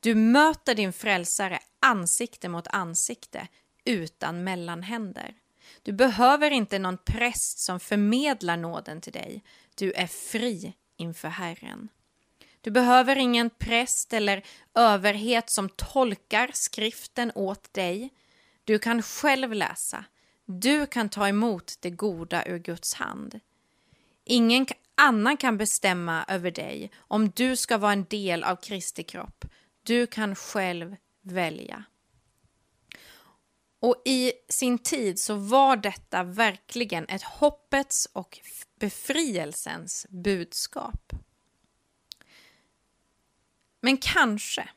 Du 0.00 0.14
möter 0.14 0.74
din 0.74 0.92
frälsare 0.92 1.58
ansikte 1.80 2.48
mot 2.48 2.66
ansikte 2.66 3.48
utan 3.84 4.44
mellanhänder. 4.44 5.34
Du 5.82 5.92
behöver 5.92 6.50
inte 6.50 6.78
någon 6.78 6.98
präst 6.98 7.58
som 7.58 7.80
förmedlar 7.80 8.56
nåden 8.56 9.00
till 9.00 9.12
dig. 9.12 9.44
Du 9.74 9.92
är 9.92 10.06
fri 10.06 10.72
inför 10.96 11.28
Herren. 11.28 11.88
Du 12.60 12.70
behöver 12.70 13.16
ingen 13.16 13.50
präst 13.50 14.12
eller 14.12 14.42
överhet 14.74 15.50
som 15.50 15.68
tolkar 15.68 16.50
skriften 16.54 17.32
åt 17.34 17.74
dig. 17.74 18.10
Du 18.64 18.78
kan 18.78 19.02
själv 19.02 19.52
läsa. 19.52 20.04
Du 20.60 20.86
kan 20.86 21.08
ta 21.08 21.28
emot 21.28 21.74
det 21.80 21.90
goda 21.90 22.46
ur 22.46 22.58
Guds 22.58 22.94
hand. 22.94 23.40
Ingen 24.24 24.66
annan 24.94 25.36
kan 25.36 25.58
bestämma 25.58 26.24
över 26.28 26.50
dig 26.50 26.90
om 26.98 27.30
du 27.30 27.56
ska 27.56 27.78
vara 27.78 27.92
en 27.92 28.04
del 28.04 28.44
av 28.44 28.56
Kristi 28.56 29.02
kropp. 29.02 29.44
Du 29.82 30.06
kan 30.06 30.34
själv 30.34 30.96
välja. 31.22 31.84
Och 33.80 34.02
i 34.04 34.32
sin 34.48 34.78
tid 34.78 35.18
så 35.18 35.34
var 35.34 35.76
detta 35.76 36.22
verkligen 36.22 37.08
ett 37.08 37.22
hoppets 37.22 38.08
och 38.12 38.38
befrielsens 38.80 40.06
budskap. 40.10 41.12
Men 43.80 43.96
kanske, 43.96 44.68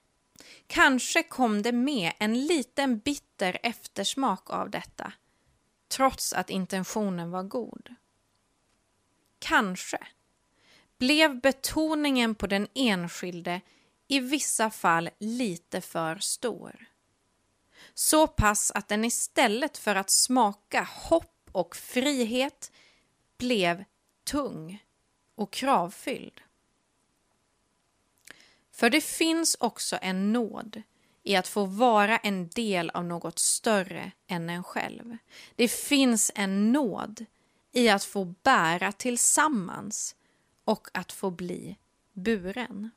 kanske 0.67 1.23
kom 1.23 1.61
det 1.61 1.71
med 1.71 2.13
en 2.19 2.45
liten 2.45 2.99
bitter 2.99 3.57
eftersmak 3.63 4.49
av 4.49 4.69
detta, 4.69 5.13
trots 5.95 6.33
att 6.33 6.49
intentionen 6.49 7.31
var 7.31 7.43
god. 7.43 7.95
Kanske 9.39 10.07
blev 10.97 11.41
betoningen 11.41 12.35
på 12.35 12.47
den 12.47 12.67
enskilde 12.73 13.61
i 14.07 14.19
vissa 14.19 14.69
fall 14.69 15.09
lite 15.19 15.81
för 15.81 16.15
stor. 16.15 16.85
Så 17.93 18.27
pass 18.27 18.71
att 18.71 18.87
den 18.87 19.05
istället 19.05 19.77
för 19.77 19.95
att 19.95 20.09
smaka 20.09 20.87
hopp 20.91 21.49
och 21.51 21.75
frihet 21.75 22.71
blev 23.37 23.83
tung 24.23 24.83
och 25.35 25.51
kravfylld. 25.53 26.41
För 28.71 28.89
det 28.89 29.01
finns 29.01 29.57
också 29.59 29.97
en 30.01 30.33
nåd 30.33 30.81
i 31.25 31.35
att 31.35 31.47
få 31.47 31.65
vara 31.65 32.17
en 32.17 32.49
del 32.49 32.89
av 32.89 33.05
något 33.05 33.39
större 33.39 34.11
än 34.27 34.49
en 34.49 34.63
själv. 34.63 35.17
Det 35.55 35.67
finns 35.67 36.31
en 36.35 36.71
nåd 36.71 37.25
i 37.71 37.89
att 37.89 38.03
få 38.03 38.25
bära 38.25 38.91
tillsammans 38.91 40.15
och 40.65 40.87
att 40.93 41.11
få 41.11 41.31
bli 41.31 41.77
buren. 42.13 42.89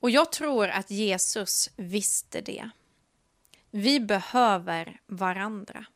Och 0.00 0.10
jag 0.10 0.32
tror 0.32 0.68
att 0.68 0.90
Jesus 0.90 1.70
visste 1.76 2.40
det. 2.40 2.70
Vi 3.70 4.00
behöver 4.00 5.00
varandra. 5.06 5.86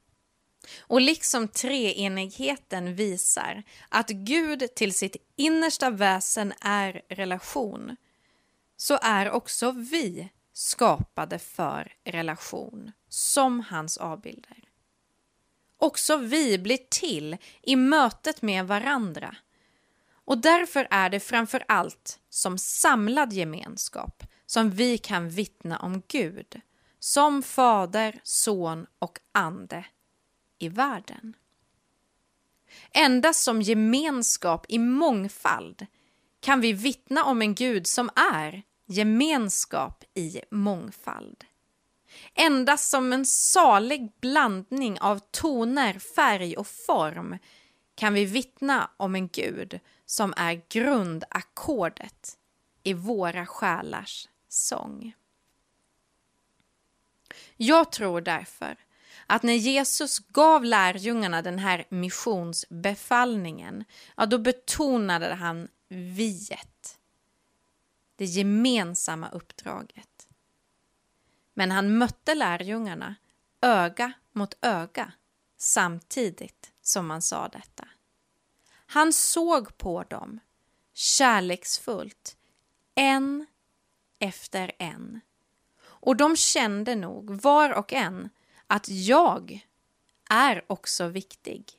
Och 0.79 1.01
liksom 1.01 1.49
treenigheten 1.49 2.95
visar 2.95 3.63
att 3.89 4.09
Gud 4.09 4.75
till 4.75 4.95
sitt 4.95 5.17
innersta 5.37 5.91
väsen 5.91 6.53
är 6.61 7.03
relation, 7.09 7.97
så 8.77 8.99
är 9.03 9.31
också 9.31 9.71
vi 9.71 10.29
skapade 10.53 11.39
för 11.39 11.93
relation, 12.05 12.93
som 13.09 13.61
hans 13.61 13.97
avbilder. 13.97 14.65
Också 15.79 16.17
vi 16.17 16.59
blir 16.59 16.79
till 16.91 17.37
i 17.63 17.77
mötet 17.77 18.43
med 18.43 18.67
varandra. 18.67 19.37
Och 20.25 20.39
därför 20.39 20.89
är 20.91 21.11
det 21.11 21.21
framför 21.21 21.65
allt 21.69 22.21
som 22.29 22.59
samlad 22.59 23.33
gemenskap 23.33 24.23
som 24.47 24.71
vi 24.71 24.99
kan 24.99 25.29
vittna 25.29 25.79
om 25.79 26.03
Gud, 26.09 26.61
som 26.99 27.43
Fader, 27.43 28.21
Son 28.23 28.87
och 28.99 29.19
Ande 29.33 29.85
i 30.59 30.69
världen. 30.69 31.37
Endast 32.93 33.43
som 33.43 33.63
gemenskap 33.63 34.67
i 34.69 34.79
mångfald 34.79 35.87
kan 36.47 36.61
vi 36.61 36.73
vittna 36.73 37.25
om 37.25 37.43
en 37.43 37.55
Gud 37.55 37.87
som 37.87 38.11
är 38.33 38.63
gemenskap 38.87 40.05
i 40.15 40.41
mångfald. 40.51 41.45
Endast 42.35 42.91
som 42.91 43.13
en 43.13 43.27
salig 43.27 44.13
blandning 44.21 45.01
av 45.01 45.21
toner, 45.31 45.99
färg 45.99 46.57
och 46.57 46.67
form 46.67 47.39
kan 47.95 48.15
vi 48.15 48.25
vittna 48.25 48.91
om 48.97 49.15
en 49.15 49.29
Gud 49.29 49.81
som 50.05 50.35
är 50.37 50.63
grundackordet 50.69 52.39
i 52.83 52.93
våra 52.93 53.47
själars 53.47 54.29
sång. 54.49 55.15
Jag 57.57 57.93
tror 57.93 58.21
därför 58.21 58.77
att 59.27 59.43
när 59.43 59.55
Jesus 59.55 60.19
gav 60.19 60.65
lärjungarna 60.65 61.43
den 61.43 61.59
här 61.59 61.85
missionsbefallningen, 61.89 63.85
ja 64.17 64.27
då 64.27 64.39
betonade 64.39 65.35
han 65.35 65.69
viet. 65.89 66.99
Det 68.17 68.25
gemensamma 68.25 69.29
uppdraget. 69.29 70.29
Men 71.55 71.71
han 71.71 71.99
mötte 71.99 72.35
lärjungarna 72.35 73.15
öga 73.61 74.13
mot 74.33 74.55
öga 74.61 75.13
samtidigt 75.57 76.73
som 76.83 77.11
han 77.11 77.23
sa 77.23 77.49
detta. 77.49 77.89
Han 78.87 79.13
såg 79.13 79.79
på 79.79 80.03
dem 80.03 80.41
kärleksfullt, 80.95 82.37
en 82.95 83.47
efter 84.19 84.73
en. 84.79 85.21
Och 85.85 86.17
de 86.17 86.37
kände 86.37 86.95
nog, 86.95 87.31
var 87.31 87.71
och 87.71 87.93
en, 87.93 88.31
att 88.67 88.89
jag 88.89 89.67
är 90.31 90.65
också 90.67 91.09
viktig. 91.09 91.73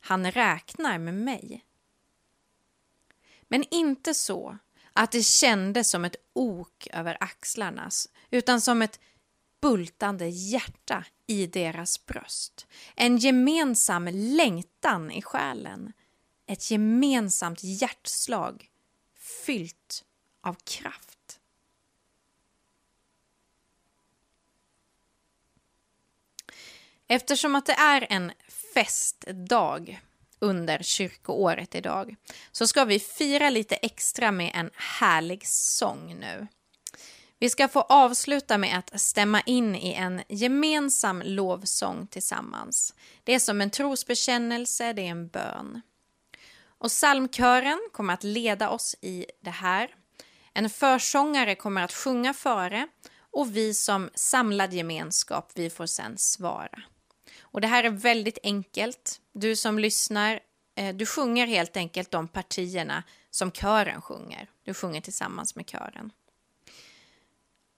Han 0.00 0.30
räknar 0.30 0.98
med 0.98 1.14
mig. 1.14 1.64
Men 3.54 3.64
inte 3.70 4.14
så 4.14 4.58
att 4.92 5.12
det 5.12 5.22
kändes 5.22 5.90
som 5.90 6.04
ett 6.04 6.16
ok 6.32 6.88
över 6.92 7.16
axlarnas, 7.20 8.08
utan 8.30 8.60
som 8.60 8.82
ett 8.82 9.00
bultande 9.60 10.28
hjärta 10.28 11.04
i 11.26 11.46
deras 11.46 12.06
bröst. 12.06 12.66
En 12.96 13.18
gemensam 13.18 14.08
längtan 14.12 15.10
i 15.10 15.22
själen. 15.22 15.92
Ett 16.46 16.70
gemensamt 16.70 17.58
hjärtslag 17.62 18.70
fyllt 19.44 20.04
av 20.40 20.56
kraft. 20.64 21.40
Eftersom 27.06 27.54
att 27.54 27.66
det 27.66 27.72
är 27.72 28.06
en 28.10 28.32
festdag 28.74 30.00
under 30.44 30.78
kyrkoåret 30.82 31.74
idag 31.74 32.16
så 32.52 32.66
ska 32.66 32.84
vi 32.84 32.98
fira 32.98 33.50
lite 33.50 33.74
extra 33.74 34.32
med 34.32 34.50
en 34.54 34.70
härlig 34.74 35.46
sång 35.46 36.16
nu. 36.20 36.46
Vi 37.38 37.50
ska 37.50 37.68
få 37.68 37.80
avsluta 37.80 38.58
med 38.58 38.78
att 38.78 39.00
stämma 39.00 39.40
in 39.40 39.74
i 39.76 39.92
en 39.92 40.22
gemensam 40.28 41.22
lovsång 41.24 42.06
tillsammans. 42.06 42.94
Det 43.24 43.34
är 43.34 43.38
som 43.38 43.60
en 43.60 43.70
trosbekännelse, 43.70 44.92
det 44.92 45.02
är 45.02 45.10
en 45.10 45.28
bön. 45.28 45.80
Och 46.78 46.88
psalmkören 46.88 47.88
kommer 47.92 48.14
att 48.14 48.24
leda 48.24 48.70
oss 48.70 48.96
i 49.00 49.26
det 49.40 49.50
här. 49.50 49.94
En 50.54 50.70
försångare 50.70 51.54
kommer 51.54 51.82
att 51.82 51.92
sjunga 51.92 52.34
före 52.34 52.88
och 53.32 53.56
vi 53.56 53.74
som 53.74 54.10
samlad 54.14 54.72
gemenskap, 54.72 55.52
vi 55.54 55.70
får 55.70 55.86
sen 55.86 56.18
svara. 56.18 56.82
Och 57.54 57.60
det 57.60 57.66
här 57.66 57.84
är 57.84 57.90
väldigt 57.90 58.38
enkelt. 58.42 59.20
Du 59.32 59.56
som 59.56 59.78
lyssnar, 59.78 60.40
eh, 60.76 60.94
du 60.94 61.06
sjunger 61.06 61.46
helt 61.46 61.76
enkelt 61.76 62.10
de 62.10 62.28
partierna 62.28 63.02
som 63.30 63.52
kören 63.52 64.02
sjunger. 64.02 64.50
Du 64.64 64.74
sjunger 64.74 65.00
tillsammans 65.00 65.56
med 65.56 65.70
kören. 65.70 66.12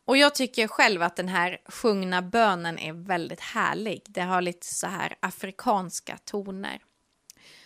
Och 0.05 0.17
jag 0.17 0.35
tycker 0.35 0.69
själv 0.69 1.03
att 1.03 1.17
den 1.17 1.29
här 1.29 1.61
sjungna 1.65 2.23
bönen 2.23 2.79
är 2.79 2.93
väldigt 2.93 3.41
härlig. 3.41 4.03
Det 4.07 4.21
har 4.21 4.43
lite 4.43 4.67
så 4.67 4.87
här 4.87 5.17
afrikanska 5.21 6.19
toner. 6.25 6.83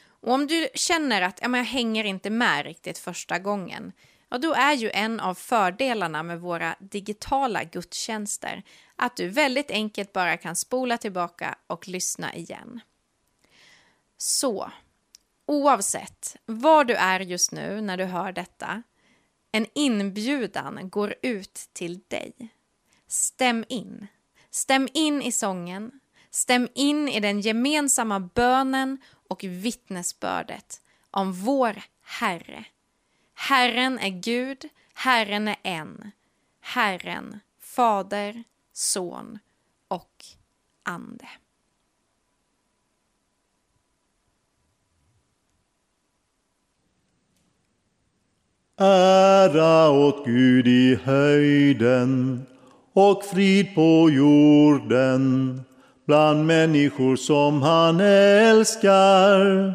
Och 0.03 0.33
om 0.33 0.47
du 0.47 0.69
känner 0.75 1.23
att 1.23 1.39
ja, 1.43 1.49
men 1.49 1.59
jag 1.59 1.67
hänger 1.67 2.05
inte 2.05 2.31
med 2.31 2.65
riktigt 2.65 2.99
första 2.99 3.39
gången, 3.39 3.93
ja, 4.31 4.39
då 4.39 4.55
är 4.55 4.73
ju 4.73 4.91
en 4.91 5.21
av 5.21 5.35
fördelarna 5.35 6.23
med 6.23 6.41
våra 6.41 6.77
digitala 6.79 7.65
gudstjänster 7.65 8.63
att 8.97 9.17
du 9.17 9.29
väldigt 9.29 9.71
enkelt 9.71 10.13
bara 10.13 10.37
kan 10.37 10.57
spola 10.57 10.99
tillbaka 10.99 11.59
och 11.67 11.89
lyssna 11.89 12.35
igen. 12.35 12.81
Så, 14.17 14.71
oavsett 15.47 16.37
var 16.47 16.85
du 16.85 16.95
är 16.95 17.21
just 17.21 17.53
nu 17.53 17.81
när 17.81 17.97
du 17.97 18.05
hör 18.05 18.33
detta, 18.33 18.83
en 19.53 19.67
inbjudan 19.75 20.91
går 20.91 21.15
ut 21.23 21.69
till 21.73 22.01
dig. 22.09 22.33
Stäm 23.09 23.65
in. 23.69 24.07
Stäm 24.51 24.89
in 24.95 25.23
i 25.23 25.33
sången. 25.33 26.01
Stäm 26.31 26.69
in 26.75 27.09
i 27.09 27.21
den 27.21 27.41
gemensamma 27.41 28.21
bönen 28.21 28.99
och 29.29 29.45
vittnesbördet 29.45 30.81
om 31.11 31.33
vår 31.33 31.83
Herre. 32.03 32.65
Herren 33.41 33.99
är 33.99 34.09
Gud, 34.09 34.69
Herren 34.95 35.49
är 35.49 35.57
en. 35.63 36.11
Herren, 36.61 37.41
Fader, 37.61 38.45
Son 38.73 39.39
och 39.89 40.25
Ande. 40.83 41.29
Ära 48.79 49.91
åt 49.91 50.27
Gud 50.27 50.69
i 50.69 50.95
höjden 50.95 52.43
och 52.93 53.25
frid 53.25 53.75
på 53.75 54.11
jorden 54.11 55.61
bland 56.07 56.47
människor 56.47 57.17
som 57.17 57.63
han 57.63 58.01
älskar. 58.01 59.75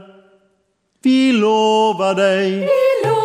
Vi 1.01 1.31
lovar 1.31 2.15
dig, 2.15 2.51
Vi 2.51 2.65
lovar 3.03 3.15
dig, 3.15 3.24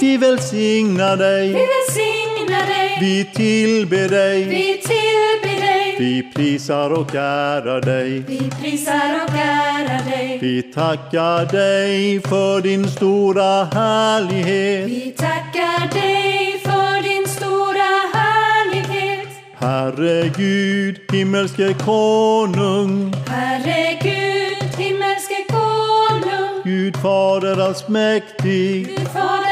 vi 0.00 0.16
välsignar 0.16 1.16
dig, 1.16 1.48
vi 1.48 1.52
välsignar 1.52 2.66
dig, 2.66 2.98
vi 3.00 3.24
tillber 3.24 4.08
dig, 4.08 4.44
vi 4.44 4.82
tillber 4.82 5.60
dig, 5.66 5.96
vi 5.98 6.22
prisar 6.34 6.90
och 6.90 7.14
ärar 7.14 7.80
dig. 7.80 8.24
vi 8.28 8.50
prisar 8.62 9.24
och 9.24 9.36
ärar 9.36 10.10
dig. 10.10 10.38
Vi 10.40 10.62
tackar 10.62 11.52
dig 11.52 12.20
för 12.20 12.60
din 12.60 12.88
stora 12.88 13.64
härlighet. 13.64 14.88
Vi 14.88 15.14
tackar 15.16 15.94
dig 15.94 16.60
för 16.64 17.02
din 17.02 17.28
stora 17.28 17.90
härlighet. 18.14 19.28
Herre 19.58 20.30
Gud, 20.36 21.00
himmelske 21.12 21.74
konung, 21.74 23.14
Herre 23.28 23.98
Gud, 24.02 24.84
himmelske 24.84 25.44
konung, 25.48 26.62
Gud 26.64 26.96
Fader 26.96 27.60
allsmäktig, 27.60 28.86
Gud 28.86 29.08
Fader 29.08 29.49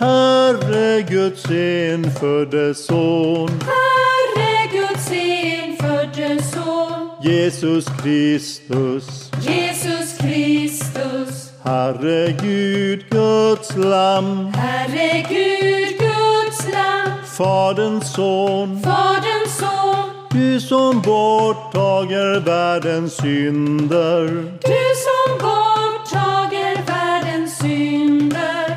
Herre 0.00 1.02
Guds 1.02 1.44
enfödde 1.50 2.74
son, 2.74 3.48
Herre 3.66 4.68
Guds 4.72 5.10
enfödde 5.10 6.42
son, 6.42 7.10
Jesus 7.22 7.84
Kristus, 8.02 9.30
Jesus 9.42 10.16
Kristus, 10.16 11.50
Herre 11.62 12.32
Gud, 12.32 13.10
Guds 13.10 13.76
lamm, 13.76 14.50
Herre 14.54 15.22
Gud, 15.28 15.98
Guds 15.98 16.66
lamm, 16.72 17.22
Faderns 17.24 18.12
son, 18.14 18.80
Faderns 18.82 19.58
son, 19.58 20.08
du 20.30 20.60
som 20.60 21.02
borttager 21.02 22.40
världens 22.40 23.16
synder, 23.16 24.28
du 24.64 24.80
som 25.04 25.38
borttager 25.38 25.69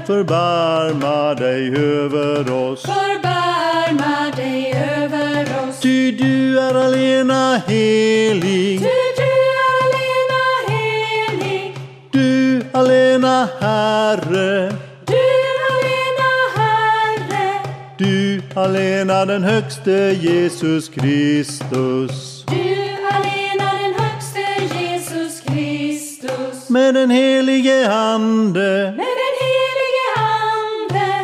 förbarma 0.08 1.34
dig 1.36 1.76
över 1.78 2.52
oss. 2.52 2.82
Förbarma 2.82 4.32
dig 4.36 4.74
över 5.02 5.42
oss. 5.70 5.80
Ty 5.80 6.12
du 6.12 6.60
är 6.60 6.76
alena 6.76 7.62
helig, 7.68 8.80
Du, 8.80 8.86
du 9.18 9.32
är 9.64 9.74
alena 9.84 10.44
helig. 10.70 11.78
du 12.12 12.62
alena 12.74 13.48
Herre, 13.60 14.74
Du 15.06 15.24
alena 15.72 16.32
Herre. 16.56 17.60
du 17.98 18.42
alena 18.56 19.26
den 19.26 19.44
högste 19.44 19.92
Jesus 20.22 20.90
Kristus. 20.90 22.46
Du 22.48 22.76
alena 23.14 23.72
den 23.82 23.94
högste 24.04 24.76
Jesus 24.80 25.42
Kristus. 25.42 26.70
Med 26.70 26.94
den 26.96 27.10
helige 27.10 27.92
Ande, 27.94 28.94
Med. 28.98 29.23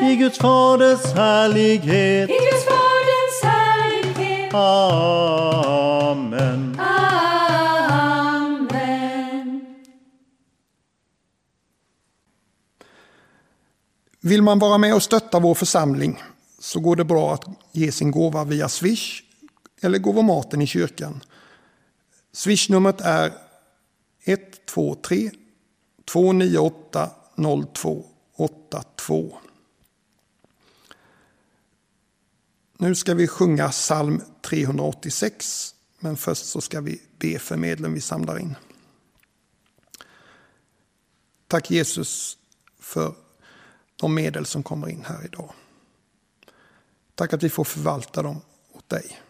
I 0.10 0.16
Guds 0.16 0.38
Faders 0.38 1.14
härlighet. 1.14 2.30
I 2.30 2.34
Guds 2.34 2.66
Faderns 2.66 3.44
härlighet. 3.44 4.54
Amen. 6.14 6.80
Amen. 6.80 7.60
Vill 14.22 14.42
man 14.42 14.60
vara 14.60 14.78
med 14.78 14.96
och 14.96 15.04
stötta 15.04 15.40
vår 15.40 15.56
församling 15.56 16.24
så 16.60 16.80
går 16.80 16.96
det 16.96 17.06
bra 17.06 17.34
att 17.34 17.46
ge 17.72 17.92
sin 17.92 18.12
gåva 18.12 18.44
via 18.44 18.70
Swish 18.70 19.24
eller 19.82 20.00
gåvomaten 20.00 20.62
i 20.62 20.68
kyrkan. 20.68 21.24
Swishnumret 22.32 23.02
är 23.02 23.34
123 24.26 25.32
298 26.06 27.10
0282. 27.38 29.38
Nu 32.82 32.96
ska 32.96 33.14
vi 33.14 33.28
sjunga 33.28 33.70
psalm 33.70 34.22
386 34.42 35.76
Men 36.00 36.18
först 36.18 36.46
så 36.46 36.62
ska 36.62 36.82
vi 36.82 37.02
be 37.18 37.40
för 37.40 37.58
medlen 37.58 37.94
vi 37.94 38.02
samlar 38.02 38.40
in. 38.40 38.56
Tack 41.48 41.72
Jesus 41.72 42.38
för 42.80 43.16
de 43.96 44.16
medel 44.16 44.46
som 44.46 44.64
kommer 44.64 44.90
in 44.90 45.04
här 45.06 45.26
idag. 45.26 45.54
Tack 47.16 47.34
att 47.34 47.44
vi 47.44 47.50
får 47.50 47.64
förvalta 47.64 48.22
dem 48.22 48.42
åt 48.72 48.90
dig. 48.90 49.22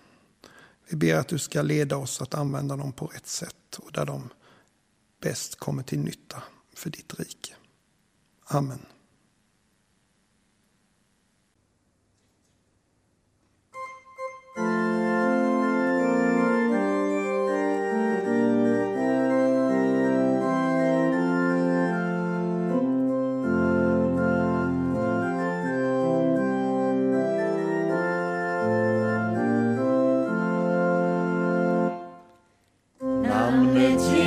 Vi 0.90 0.98
ber 0.98 1.16
att 1.16 1.28
du 1.28 1.40
ska 1.40 1.62
leda 1.62 1.98
oss 1.98 2.22
att 2.22 2.34
använda 2.34 2.78
dem 2.78 2.94
på 2.94 3.06
rätt 3.06 3.28
sätt 3.28 3.76
och 3.78 3.92
där 3.92 4.06
de 4.06 4.30
bäst 5.22 5.56
kommer 5.56 5.84
till 5.84 6.00
nytta 6.00 6.44
för 6.74 6.90
ditt 6.90 7.20
rike. 7.20 7.56
Amen. 8.46 8.86
Namnet 33.50 33.98
Jesus 33.98 34.19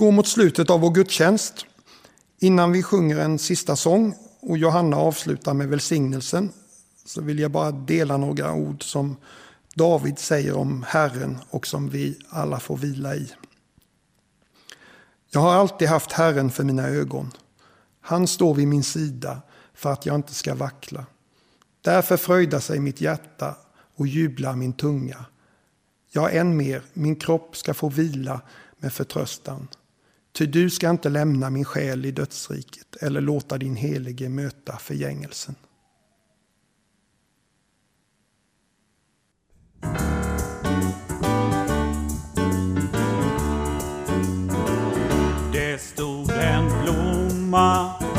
går 0.00 0.12
mot 0.12 0.28
slutet 0.28 0.70
av 0.70 0.80
vår 0.80 0.90
gudstjänst. 0.90 1.66
Innan 2.38 2.72
vi 2.72 2.82
sjunger 2.82 3.18
en 3.18 3.38
sista 3.38 3.76
sång 3.76 4.14
och 4.40 4.58
Johanna 4.58 4.96
avslutar 4.96 5.54
med 5.54 5.68
välsignelsen 5.68 6.52
så 7.04 7.20
vill 7.20 7.38
jag 7.38 7.50
bara 7.50 7.70
dela 7.70 8.16
några 8.16 8.52
ord 8.52 8.82
som 8.82 9.16
David 9.74 10.18
säger 10.18 10.56
om 10.56 10.84
Herren 10.88 11.38
och 11.50 11.66
som 11.66 11.88
vi 11.88 12.18
alla 12.28 12.60
får 12.60 12.76
vila 12.76 13.14
i. 13.14 13.32
Jag 15.30 15.40
har 15.40 15.52
alltid 15.52 15.88
haft 15.88 16.12
Herren 16.12 16.50
för 16.50 16.64
mina 16.64 16.88
ögon. 16.88 17.30
Han 18.00 18.26
står 18.26 18.54
vid 18.54 18.68
min 18.68 18.84
sida 18.84 19.42
för 19.74 19.92
att 19.92 20.06
jag 20.06 20.14
inte 20.14 20.34
ska 20.34 20.54
vackla. 20.54 21.06
Därför 21.80 22.16
fröjdar 22.16 22.60
sig 22.60 22.80
mitt 22.80 23.00
hjärta 23.00 23.56
och 23.96 24.06
jublar 24.06 24.56
min 24.56 24.72
tunga. 24.72 25.24
Ja, 26.12 26.30
än 26.30 26.56
mer, 26.56 26.82
min 26.92 27.16
kropp 27.16 27.56
ska 27.56 27.74
få 27.74 27.88
vila 27.88 28.40
med 28.78 28.92
förtröstan. 28.92 29.68
Ty 30.32 30.46
du 30.46 30.70
ska 30.70 30.90
inte 30.90 31.08
lämna 31.08 31.50
min 31.50 31.64
själ 31.64 32.06
i 32.06 32.10
dödsriket 32.10 32.96
eller 33.00 33.20
låta 33.20 33.58
din 33.58 33.76
helige 33.76 34.28
möta 34.28 34.76
förgängelsen. 34.76 35.54
Det 45.52 45.80
stod 45.80 46.30
en 46.30 46.82
blomma 46.82 48.09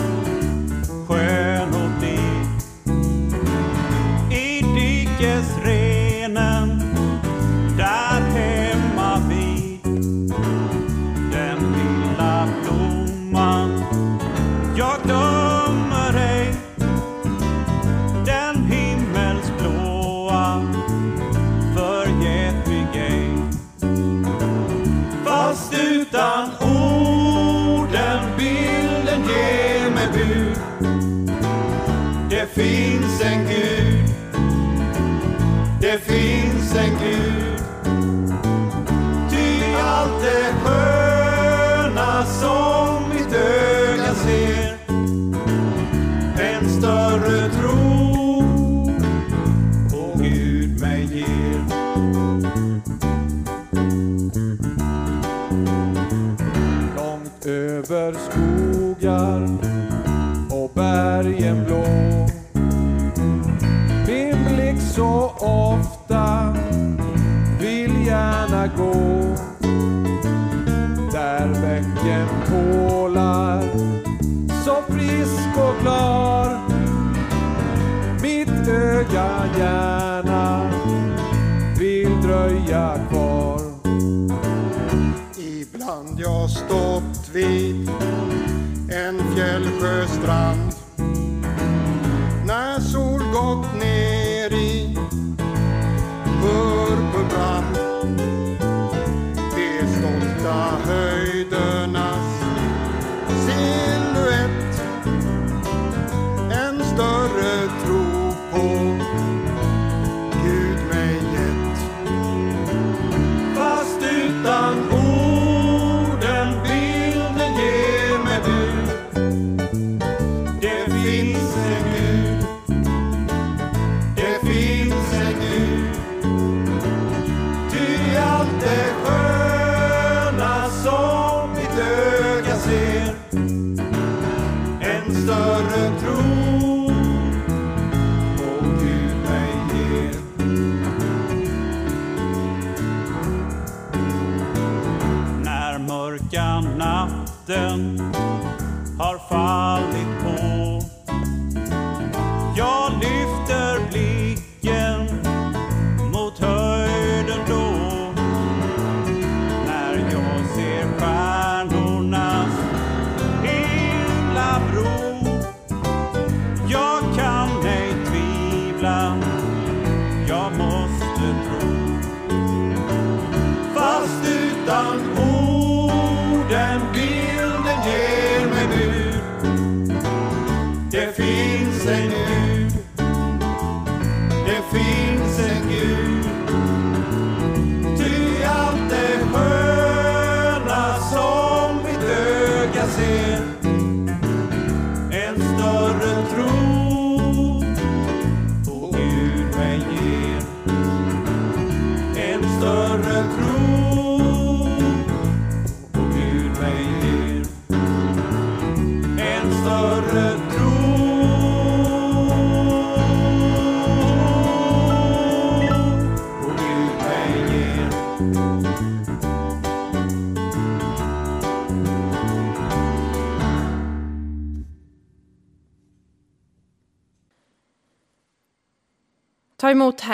zgodnih. 93.31 94.20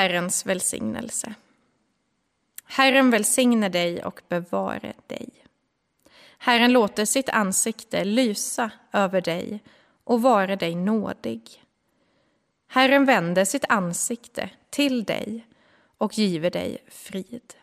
Herrens 0.07 0.45
välsignelse. 0.45 1.35
Herren 2.65 3.09
välsigne 3.09 3.69
dig 3.69 4.03
och 4.03 4.21
bevare 4.29 4.93
dig. 5.07 5.29
Herren 6.37 6.71
låter 6.71 7.05
sitt 7.05 7.29
ansikte 7.29 8.03
lysa 8.03 8.71
över 8.91 9.21
dig 9.21 9.63
och 10.03 10.21
vare 10.21 10.55
dig 10.55 10.75
nådig. 10.75 11.63
Herren 12.67 13.05
vänder 13.05 13.45
sitt 13.45 13.65
ansikte 13.69 14.49
till 14.69 15.03
dig 15.03 15.47
och 15.97 16.17
giver 16.17 16.49
dig 16.51 16.77
frid. 16.87 17.53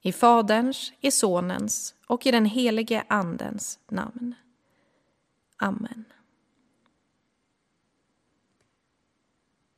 I 0.00 0.12
Faderns, 0.12 0.92
i 1.00 1.10
Sonens 1.10 1.94
och 2.06 2.26
i 2.26 2.30
den 2.30 2.44
helige 2.44 3.04
Andens 3.08 3.78
namn. 3.88 4.34
Amen. 5.56 6.04